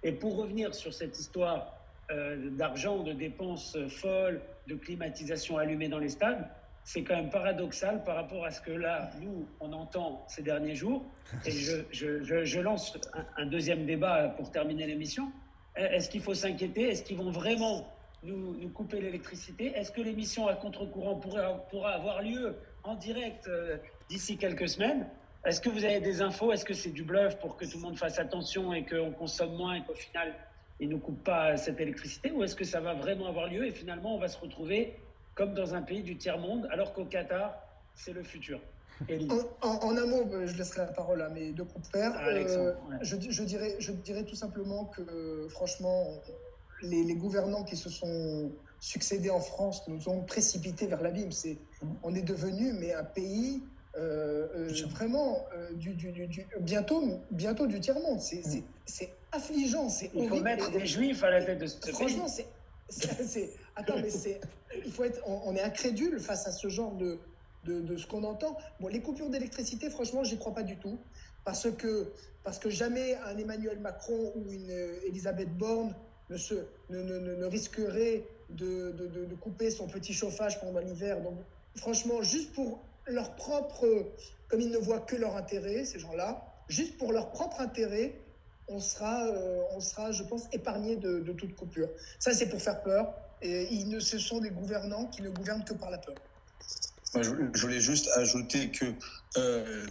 Et 0.02 0.12
pour 0.12 0.36
revenir 0.36 0.74
sur 0.74 0.92
cette 0.92 1.18
histoire 1.18 1.77
euh, 2.10 2.50
d'argent, 2.50 3.02
de 3.02 3.12
dépenses 3.12 3.76
folles, 3.88 4.40
de 4.66 4.74
climatisation 4.74 5.58
allumée 5.58 5.88
dans 5.88 5.98
les 5.98 6.08
stades, 6.08 6.48
c'est 6.88 7.02
quand 7.02 7.16
même 7.16 7.28
paradoxal 7.28 8.02
par 8.02 8.16
rapport 8.16 8.46
à 8.46 8.50
ce 8.50 8.62
que 8.62 8.70
là, 8.70 9.10
nous, 9.20 9.46
on 9.60 9.74
entend 9.74 10.24
ces 10.26 10.42
derniers 10.42 10.74
jours. 10.74 11.04
Et 11.44 11.50
je, 11.50 12.60
lance 12.60 12.96
un, 13.36 13.44
deuxième 13.44 13.84
débat 13.84 14.28
pour 14.38 14.50
terminer 14.50 14.86
l'émission. 14.86 15.30
Est-ce 15.76 16.08
qu'il 16.08 16.22
faut 16.22 16.32
s'inquiéter? 16.32 16.88
Est-ce 16.88 17.02
qu'ils 17.02 17.18
vont 17.18 17.30
vraiment 17.30 17.86
nous, 18.22 18.70
couper 18.70 19.02
l'électricité? 19.02 19.66
Est-ce 19.76 19.92
que 19.92 20.00
l'émission 20.00 20.48
à 20.48 20.54
contre-courant 20.54 21.16
pourra, 21.16 21.58
pourra, 21.68 21.90
avoir 21.90 22.22
lieu 22.22 22.56
en 22.84 22.94
direct 22.94 23.46
euh, 23.48 23.76
d'ici 24.08 24.38
quelques 24.38 24.70
semaines? 24.70 25.06
Est-ce 25.44 25.60
que 25.60 25.68
vous 25.68 25.84
avez 25.84 26.00
des 26.00 26.22
infos? 26.22 26.52
Est-ce 26.52 26.64
que 26.64 26.72
c'est 26.72 26.90
du 26.90 27.04
bluff 27.04 27.38
pour 27.38 27.58
que 27.58 27.66
tout 27.66 27.76
le 27.76 27.82
monde 27.82 27.98
fasse 27.98 28.18
attention 28.18 28.72
et 28.72 28.86
qu'on 28.86 29.12
consomme 29.12 29.54
moins 29.56 29.74
et 29.74 29.82
qu'au 29.82 29.94
final, 29.94 30.34
ils 30.80 30.88
ne 30.88 30.94
nous 30.94 31.00
coupent 31.00 31.24
pas 31.24 31.56
cette 31.56 31.80
électricité 31.80 32.30
Ou 32.30 32.44
est-ce 32.44 32.54
que 32.54 32.64
ça 32.64 32.80
va 32.80 32.94
vraiment 32.94 33.26
avoir 33.26 33.48
lieu 33.48 33.66
et 33.66 33.72
finalement, 33.72 34.14
on 34.14 34.18
va 34.18 34.28
se 34.28 34.38
retrouver 34.38 34.96
comme 35.34 35.54
dans 35.54 35.74
un 35.74 35.82
pays 35.82 36.02
du 36.02 36.16
tiers-monde 36.16 36.68
alors 36.70 36.92
qu'au 36.92 37.04
Qatar, 37.04 37.54
c'est 37.94 38.12
le 38.12 38.22
futur? 38.22 38.60
En, 39.62 39.68
en, 39.68 39.96
un 39.96 40.06
mot, 40.06 40.24
je 40.44 40.56
laisserai 40.56 40.80
la 40.80 40.92
parole 40.92 41.22
à 41.22 41.28
mes 41.28 41.52
deux 41.52 41.64
compères. 41.64 42.12
Ah, 42.16 42.28
euh, 42.30 42.74
je, 43.02 43.16
je, 43.30 43.42
dirais, 43.44 43.76
je 43.78 43.92
dirais 43.92 44.24
tout 44.24 44.34
simplement 44.34 44.86
que, 44.86 45.46
franchement, 45.50 46.20
les, 46.82 47.14
gouvernants 47.14 47.64
qui 47.64 47.76
se 47.76 47.90
sont 47.90 48.50
succédés 48.80 49.30
en 49.30 49.40
France 49.40 49.86
nous 49.88 50.08
ont 50.08 50.22
précipités 50.22 50.86
vers 50.86 51.02
l'abîme. 51.02 51.32
C'est, 51.32 51.58
on 52.02 52.14
est 52.14 52.22
devenu 52.22 52.72
mais 52.72 52.92
un 52.92 53.04
pays 53.04 53.62
euh, 53.96 54.46
euh, 54.54 54.86
vraiment 54.90 55.46
euh, 55.56 55.72
du, 55.74 55.96
bientôt, 56.60 57.02
bientôt 57.30 57.66
du 57.66 57.80
tiers 57.80 57.98
monde. 57.98 58.20
C'est, 58.20 58.42
c'est, 58.86 59.10
affligeant, 59.32 59.88
c'est 59.88 60.10
Il 60.14 60.28
faut 60.28 60.40
mettre 60.40 60.70
des 60.70 60.86
juifs 60.86 61.22
à 61.22 61.30
la 61.30 61.42
tête 61.42 61.58
de 61.58 61.66
ce 61.66 61.78
Franchement, 61.90 62.26
c'est, 62.88 63.50
attends, 63.76 64.00
mais 64.00 64.10
c'est, 64.10 64.40
il 64.84 64.90
faut 64.90 65.04
être, 65.04 65.20
on, 65.26 65.54
est 65.54 65.62
incrédule 65.62 66.20
face 66.20 66.46
à 66.46 66.52
ce 66.52 66.68
genre 66.68 66.94
de, 66.94 67.18
de, 67.64 67.80
de 67.80 67.96
ce 67.96 68.06
qu'on 68.06 68.24
entend. 68.24 68.56
Bon, 68.80 68.88
les 68.88 69.00
coupures 69.00 69.28
d'électricité, 69.28 69.90
franchement, 69.90 70.24
j'y 70.24 70.38
crois 70.38 70.54
pas 70.54 70.62
du 70.62 70.76
tout. 70.76 70.98
Parce 71.44 71.70
que, 71.70 72.12
parce 72.44 72.58
que 72.58 72.68
jamais 72.68 73.14
un 73.24 73.38
Emmanuel 73.38 73.78
Macron 73.78 74.32
ou 74.34 74.50
une 74.50 74.70
euh, 74.70 75.06
Elisabeth 75.06 75.48
Borne 75.56 75.94
ne, 76.28 76.36
se, 76.36 76.54
ne, 76.90 77.02
ne, 77.02 77.36
ne 77.36 77.44
risquerait 77.46 78.24
de, 78.50 78.92
de, 78.92 79.24
de, 79.24 79.34
couper 79.34 79.70
son 79.70 79.86
petit 79.86 80.12
chauffage 80.12 80.60
pendant 80.60 80.80
l'hiver. 80.80 81.20
Donc, 81.22 81.38
franchement, 81.74 82.22
juste 82.22 82.52
pour 82.52 82.82
leur 83.06 83.34
propre, 83.36 83.86
comme 84.48 84.60
ils 84.60 84.70
ne 84.70 84.78
voient 84.78 85.00
que 85.00 85.16
leur 85.16 85.36
intérêt, 85.36 85.84
ces 85.84 85.98
gens-là, 85.98 86.44
juste 86.68 86.98
pour 86.98 87.12
leur 87.12 87.30
propre 87.30 87.60
intérêt, 87.60 88.14
on 88.68 88.80
sera, 88.80 89.26
euh, 89.26 89.62
on 89.74 89.80
sera 89.80 90.12
je 90.12 90.22
pense, 90.22 90.44
épargné 90.52 90.96
de, 90.96 91.32
toute 91.32 91.54
coupure. 91.54 91.88
Ça, 92.18 92.32
c'est 92.32 92.48
pour 92.48 92.60
faire 92.60 92.82
peur. 92.82 93.14
Et 93.40 93.72
ils 93.72 93.88
ne, 93.88 94.00
ce 94.00 94.18
sont 94.18 94.40
des 94.40 94.50
gouvernants 94.50 95.06
qui 95.06 95.22
ne 95.22 95.30
gouvernent 95.30 95.64
que 95.64 95.74
par 95.74 95.90
la 95.90 95.98
peur. 95.98 96.16
Je, 97.14 97.60
voulais 97.60 97.80
juste 97.80 98.08
ajouter 98.16 98.70
que 98.70 98.84
euh, 99.36 99.86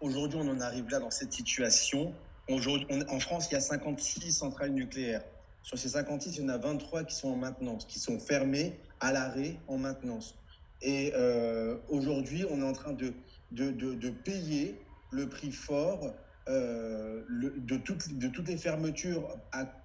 aujourd'hui, 0.00 0.38
on 0.40 0.48
en 0.48 0.60
arrive 0.60 0.88
là 0.88 1.00
dans 1.00 1.10
cette 1.10 1.32
situation. 1.32 2.14
En 2.48 3.20
France, 3.20 3.48
il 3.50 3.54
y 3.54 3.56
a 3.56 3.60
56 3.60 4.32
centrales 4.32 4.70
nucléaires. 4.70 5.22
Sur 5.62 5.78
ces 5.78 5.90
56, 5.90 6.36
il 6.36 6.42
y 6.42 6.44
en 6.46 6.48
a 6.48 6.58
23 6.58 7.04
qui 7.04 7.14
sont 7.14 7.28
en 7.28 7.36
maintenance, 7.36 7.84
qui 7.84 7.98
sont 7.98 8.18
fermées 8.18 8.78
à 9.00 9.12
l'arrêt 9.12 9.56
en 9.68 9.78
maintenance. 9.78 10.34
Et 10.82 11.12
euh, 11.14 11.76
aujourd'hui, 11.88 12.46
on 12.50 12.60
est 12.60 12.64
en 12.64 12.72
train 12.72 12.92
de, 12.92 13.12
de, 13.52 13.70
de, 13.70 14.10
payer 14.10 14.80
le 15.10 15.28
prix 15.28 15.52
fort 15.52 16.14
euh, 16.48 17.22
de, 17.28 17.76
toutes, 17.76 18.18
de 18.18 18.28
toutes 18.28 18.48
les 18.48 18.56
fermetures 18.56 19.28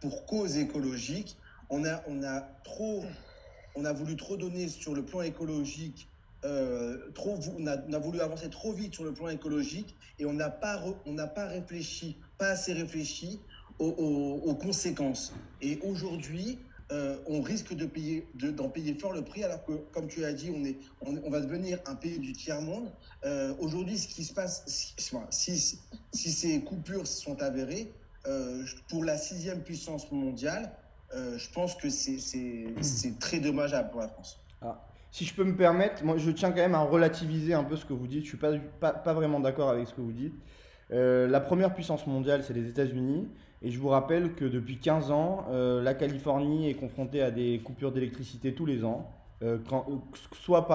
pour 0.02 0.26
cause 0.26 0.58
écologique. 0.58 1.38
On 1.70 1.86
a, 1.86 2.04
on, 2.08 2.24
a 2.24 2.41
trop, 2.63 3.04
on 3.76 3.86
a 3.86 3.94
voulu 3.94 4.15
trop 4.15 4.38
donner 4.38 4.68
sur 4.68 4.94
le 4.94 5.04
plan 5.04 5.22
écologique 5.22 6.08
euh, 6.46 7.10
trop, 7.15 7.39
on 7.58 7.65
a, 7.65 8.00
voulu 8.00 8.22
avancer 8.22 8.50
trop 8.52 8.72
vite 8.72 8.94
sur 8.94 9.04
le 9.04 9.13
plan 9.13 9.30
écologique 9.30 9.96
et 10.20 10.26
on 10.26 10.34
n'a 10.34 10.50
pas, 10.50 10.80
pas 11.34 11.48
réfléchi, 11.48 12.18
pas 12.38 12.50
assez 12.50 12.74
réfléchi 12.74 13.39
aux 13.80 14.56
conséquences. 14.56 15.34
Et 15.62 15.80
aujourd'hui, 15.84 16.60
euh, 16.91 17.17
on 17.28 17.41
risque 17.41 17.74
de 17.74 17.86
payer, 17.86 18.28
d'en 18.36 18.69
payer 18.69 18.93
fort 18.93 19.12
le 19.12 19.24
prix, 19.24 19.43
alors 19.43 19.63
que, 19.65 19.74
comme 19.91 20.08
tu 20.08 20.24
as 20.24 20.34
dit, 20.34 20.52
on, 20.56 20.63
est, 20.63 20.78
on, 21.02 21.30
va 21.32 21.41
devenir 21.41 21.80
un 21.88 21.95
pays 21.95 22.19
du 22.19 22.34
tiers-monde. 22.34 22.91
Euh, 23.26 23.54
aujourd'hui, 23.60 23.98
ce 23.98 24.08
qui 24.08 24.24
se 24.24 24.34
passe, 24.34 24.95
si, 25.32 25.80
ces 26.12 26.62
coupures 26.62 27.08
sont 27.08 27.41
avérées, 27.41 27.91
euh, 28.28 28.63
pour 28.89 29.04
la 29.04 29.17
sixième 29.17 29.63
puissance 29.63 30.12
mondiale, 30.12 30.71
je 31.13 31.50
pense 31.54 31.76
que 31.76 31.89
c'est 31.89 33.19
très 33.19 33.39
dommageable 33.39 33.89
pour 33.89 34.02
la 34.02 34.10
France. 34.10 34.38
Ah. 34.62 34.86
Si 35.12 35.24
je 35.24 35.34
peux 35.34 35.45
me 35.45 35.56
permettre, 35.56 36.04
moi 36.04 36.17
je 36.17 36.30
tiens 36.30 36.50
quand 36.50 36.58
même 36.58 36.76
à 36.76 36.82
relativiser 36.82 37.54
un 37.54 37.63
peu 37.63 37.78
ce 37.78 37.86
que 37.86 37.93
vous 37.93 38.06
dites. 38.06 38.24
Je 38.24 38.30
suis 38.30 38.38
pas, 38.38 38.52
pas, 38.82 38.91
pas 38.91 39.13
vraiment 39.13 39.39
d'accord 39.39 39.69
avec 39.69 39.88
ce 39.88 39.93
que 39.93 40.02
vous 40.02 40.12
dites. 40.12 40.36
Euh, 40.91 41.28
la 41.28 41.39
première 41.39 41.74
puissance 41.74 42.06
mondiale, 42.08 42.43
c'est 42.43 42.54
les 42.54 42.67
États-Unis. 42.67 43.28
Et 43.62 43.71
je 43.71 43.80
vous 43.80 43.88
rappelle 43.88 44.34
que 44.34 44.45
depuis 44.45 44.78
15 44.78 45.12
ans, 45.12 45.45
euh, 45.50 45.82
la 45.82 45.93
Californie 45.93 46.69
est 46.69 46.76
confrontée 46.76 47.21
à 47.21 47.32
des 47.32 47.60
coupures 47.63 47.91
d'électricité 47.91 48.54
tous 48.54 48.65
les 48.65 48.84
ans. 48.84 49.10
Euh, 49.43 49.58
soit 50.34 50.67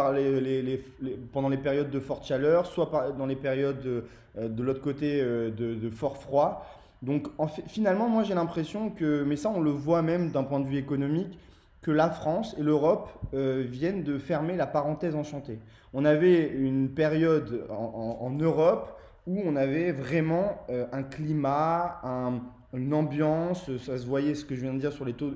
pendant 1.32 1.48
les 1.48 1.56
périodes 1.56 1.90
de 1.90 2.00
forte 2.00 2.26
chaleur, 2.26 2.66
soit 2.66 3.14
dans 3.16 3.26
les 3.26 3.36
périodes 3.36 4.04
de, 4.36 4.62
l'autre 4.62 4.82
côté 4.82 5.22
de, 5.22 5.90
fort 5.90 6.18
froid. 6.18 6.66
Donc 7.02 7.28
finalement, 7.66 8.08
moi 8.08 8.22
j'ai 8.22 8.34
l'impression 8.34 8.90
que, 8.90 9.24
mais 9.24 9.36
ça 9.36 9.50
on 9.54 9.60
le 9.60 9.70
voit 9.70 10.02
même 10.02 10.30
d'un 10.30 10.44
point 10.44 10.60
de 10.60 10.66
vue 10.66 10.76
économique, 10.76 11.38
que 11.80 11.90
la 11.90 12.10
France 12.10 12.54
et 12.58 12.62
l'Europe 12.62 13.08
viennent 13.32 14.02
de 14.02 14.18
fermer 14.18 14.56
la 14.56 14.66
parenthèse 14.66 15.14
enchantée. 15.14 15.58
On 15.94 16.04
avait 16.04 16.46
une 16.46 16.90
période 16.90 17.66
en 17.70 18.30
Europe 18.30 18.99
où 19.30 19.40
on 19.44 19.54
avait 19.54 19.92
vraiment 19.92 20.66
euh, 20.70 20.86
un 20.92 21.04
climat, 21.04 22.00
un, 22.02 22.40
une 22.74 22.92
ambiance, 22.92 23.70
ça 23.78 23.96
se 23.96 24.06
voyait 24.06 24.34
ce 24.34 24.44
que 24.44 24.56
je 24.56 24.62
viens 24.62 24.74
de 24.74 24.80
dire 24.80 24.92
sur 24.92 25.04
les 25.04 25.12
taux, 25.12 25.30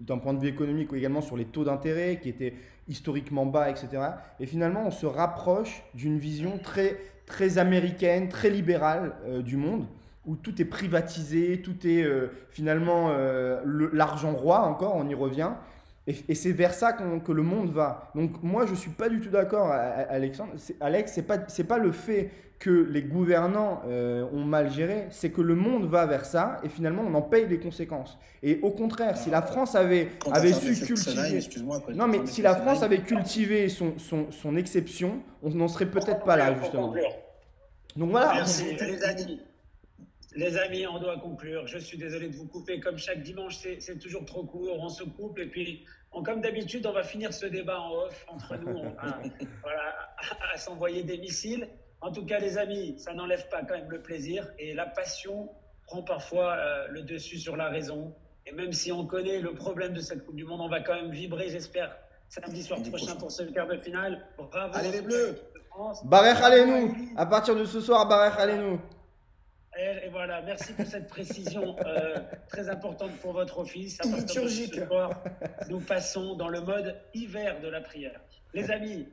d'un 0.00 0.18
point 0.18 0.34
de 0.34 0.40
vue 0.40 0.48
économique 0.48 0.92
ou 0.92 0.96
également 0.96 1.22
sur 1.22 1.36
les 1.36 1.46
taux 1.46 1.64
d'intérêt 1.64 2.20
qui 2.22 2.28
étaient 2.28 2.54
historiquement 2.88 3.46
bas, 3.46 3.70
etc. 3.70 3.88
Et 4.40 4.46
finalement, 4.46 4.84
on 4.86 4.90
se 4.90 5.06
rapproche 5.06 5.82
d'une 5.94 6.18
vision 6.18 6.58
très, 6.58 6.98
très 7.24 7.56
américaine, 7.56 8.28
très 8.28 8.50
libérale 8.50 9.14
euh, 9.24 9.40
du 9.40 9.56
monde 9.56 9.86
où 10.26 10.36
tout 10.36 10.60
est 10.60 10.66
privatisé, 10.66 11.62
tout 11.62 11.86
est 11.86 12.02
euh, 12.02 12.28
finalement 12.50 13.08
euh, 13.10 13.60
l'argent 13.92 14.32
roi 14.32 14.60
encore, 14.60 14.94
on 14.94 15.08
y 15.08 15.14
revient. 15.14 15.50
Et, 16.06 16.16
et 16.28 16.34
c'est 16.34 16.52
vers 16.52 16.74
ça 16.74 16.92
qu 16.92 17.02
que 17.24 17.32
le 17.32 17.42
monde 17.42 17.72
va. 17.72 18.10
Donc 18.14 18.42
moi, 18.42 18.66
je 18.66 18.72
ne 18.72 18.76
suis 18.76 18.90
pas 18.90 19.08
du 19.08 19.20
tout 19.20 19.30
d'accord, 19.30 19.70
Alexandre. 19.70 20.52
Alex, 20.80 21.14
ce 21.14 21.20
n'est 21.20 21.26
pas, 21.26 21.38
pas 21.38 21.78
le 21.78 21.92
fait 21.92 22.30
que 22.58 22.70
les 22.70 23.02
gouvernants 23.02 23.82
euh, 23.88 24.24
ont 24.32 24.44
mal 24.44 24.70
géré, 24.70 25.08
c'est 25.10 25.30
que 25.30 25.40
le 25.40 25.56
monde 25.56 25.90
va 25.90 26.06
vers 26.06 26.24
ça 26.24 26.60
et 26.62 26.68
finalement 26.68 27.02
on 27.04 27.12
en 27.14 27.22
paye 27.22 27.48
les 27.48 27.58
conséquences. 27.58 28.16
Et 28.40 28.60
au 28.62 28.70
contraire, 28.70 29.16
si 29.16 29.30
la 29.30 29.42
France 29.42 29.74
avait, 29.74 30.10
avait 30.30 30.52
su 30.52 30.72
cultiver... 30.86 31.40
Non 31.94 32.06
mais 32.06 32.24
si 32.26 32.40
la 32.40 32.54
France 32.54 32.84
avait 32.84 33.00
cultivé 33.00 33.68
son, 33.68 33.98
son, 33.98 34.30
son 34.30 34.54
exception, 34.56 35.22
on 35.42 35.50
n'en 35.50 35.66
serait 35.66 35.86
peut-être 35.86 36.22
pas 36.24 36.36
là 36.36 36.54
justement. 36.60 36.94
Donc 37.96 38.10
voilà. 38.10 38.34
Merci, 38.34 38.76
les 38.80 39.02
amis. 39.02 39.40
Les 40.34 40.56
amis, 40.56 40.86
on 40.86 40.98
doit 40.98 41.18
conclure. 41.18 41.66
Je 41.66 41.78
suis 41.78 41.98
désolé 41.98 42.28
de 42.28 42.36
vous 42.36 42.46
couper. 42.46 42.80
Comme 42.80 42.98
chaque 42.98 43.22
dimanche, 43.22 43.56
c'est 43.56 43.98
toujours 43.98 44.24
trop 44.24 44.44
court. 44.44 44.78
On 44.80 44.88
se 44.88 45.04
coupe 45.04 45.38
et 45.38 45.46
puis, 45.46 45.84
on, 46.12 46.22
comme 46.22 46.40
d'habitude, 46.40 46.86
on 46.86 46.92
va 46.92 47.02
finir 47.02 47.32
ce 47.32 47.46
débat 47.46 47.78
en 47.80 47.92
off 48.04 48.26
entre 48.28 48.56
nous, 48.56 48.68
on, 48.76 48.88
à, 48.98 49.20
voilà, 49.62 49.82
à, 50.16 50.54
à 50.54 50.56
s'envoyer 50.56 51.02
des 51.02 51.18
missiles. 51.18 51.68
En 52.00 52.10
tout 52.10 52.24
cas, 52.24 52.38
les 52.38 52.58
amis, 52.58 52.98
ça 52.98 53.14
n'enlève 53.14 53.48
pas 53.48 53.62
quand 53.62 53.74
même 53.74 53.90
le 53.90 54.02
plaisir 54.02 54.48
et 54.58 54.74
la 54.74 54.86
passion 54.86 55.50
prend 55.86 56.02
parfois 56.02 56.56
euh, 56.56 56.86
le 56.88 57.02
dessus 57.02 57.38
sur 57.38 57.56
la 57.56 57.68
raison. 57.68 58.14
Et 58.46 58.52
même 58.52 58.72
si 58.72 58.90
on 58.90 59.06
connaît 59.06 59.40
le 59.40 59.54
problème 59.54 59.92
de 59.92 60.00
cette 60.00 60.24
Coupe 60.24 60.34
du 60.34 60.44
Monde, 60.44 60.60
on 60.62 60.68
va 60.68 60.80
quand 60.80 60.94
même 60.94 61.10
vibrer, 61.10 61.48
j'espère, 61.48 61.96
samedi 62.28 62.62
soir 62.62 62.80
prochain 62.82 63.14
pour 63.16 63.30
ce 63.30 63.44
quart 63.44 63.68
de 63.68 63.76
finale. 63.76 64.26
Bravo. 64.36 64.74
Allez 64.74 64.90
les 64.90 65.02
Bleus. 65.02 65.38
Barrech 66.04 66.38
allez-nous. 66.42 66.94
À 67.16 67.26
partir 67.26 67.54
de 67.54 67.64
ce 67.64 67.80
soir, 67.80 68.08
Barrech 68.08 68.34
allez-nous. 68.38 68.80
Et, 69.78 70.06
et, 70.06 70.08
voilà, 70.10 70.42
merci 70.42 70.72
pour 70.74 70.86
cette 70.86 71.08
précision 71.08 71.76
euh, 71.86 72.18
très 72.48 72.68
importante 72.68 73.12
pour 73.22 73.32
votre 73.32 73.58
office. 73.58 73.98
À 74.00 74.06
Liturgique. 74.06 74.74
Soir, 74.86 75.22
nous 75.70 75.80
passons 75.80 76.36
dans 76.36 76.48
le 76.48 76.60
mode 76.60 76.94
hiver 77.14 77.60
de 77.60 77.68
la 77.68 77.80
prière. 77.80 78.20
Les 78.52 78.70
amis, 78.70 79.08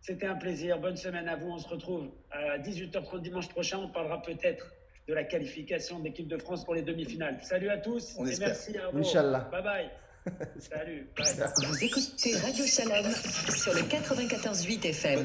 c'était 0.00 0.26
un 0.26 0.34
plaisir. 0.36 0.78
Bonne 0.78 0.96
semaine 0.96 1.28
à 1.28 1.36
vous. 1.36 1.48
On 1.50 1.58
se 1.58 1.68
retrouve 1.68 2.10
à 2.30 2.58
18h30 2.58 3.22
dimanche 3.22 3.48
prochain. 3.48 3.78
On 3.78 3.88
parlera 3.88 4.20
peut-être 4.20 4.74
de 5.08 5.14
la 5.14 5.24
qualification 5.24 5.98
de 5.98 6.04
l'équipe 6.04 6.28
de 6.28 6.36
France 6.38 6.64
pour 6.64 6.74
les 6.74 6.82
demi-finales. 6.82 7.38
Salut 7.42 7.70
à 7.70 7.78
tous 7.78 8.14
On 8.18 8.26
et 8.26 8.30
espère. 8.32 8.48
merci 8.48 8.76
à 8.76 8.88
vous. 8.90 8.98
Inch'Allah. 8.98 9.48
Bye 9.50 9.62
bye. 9.62 9.90
Salut. 10.58 11.08
Bye. 11.16 11.48
Vous 11.66 11.84
écoutez 11.84 12.36
Radio 12.36 12.64
Shalom 12.66 13.10
sur 13.12 13.72
le 13.74 13.80
94.8 13.80 14.86
FM. 14.86 15.20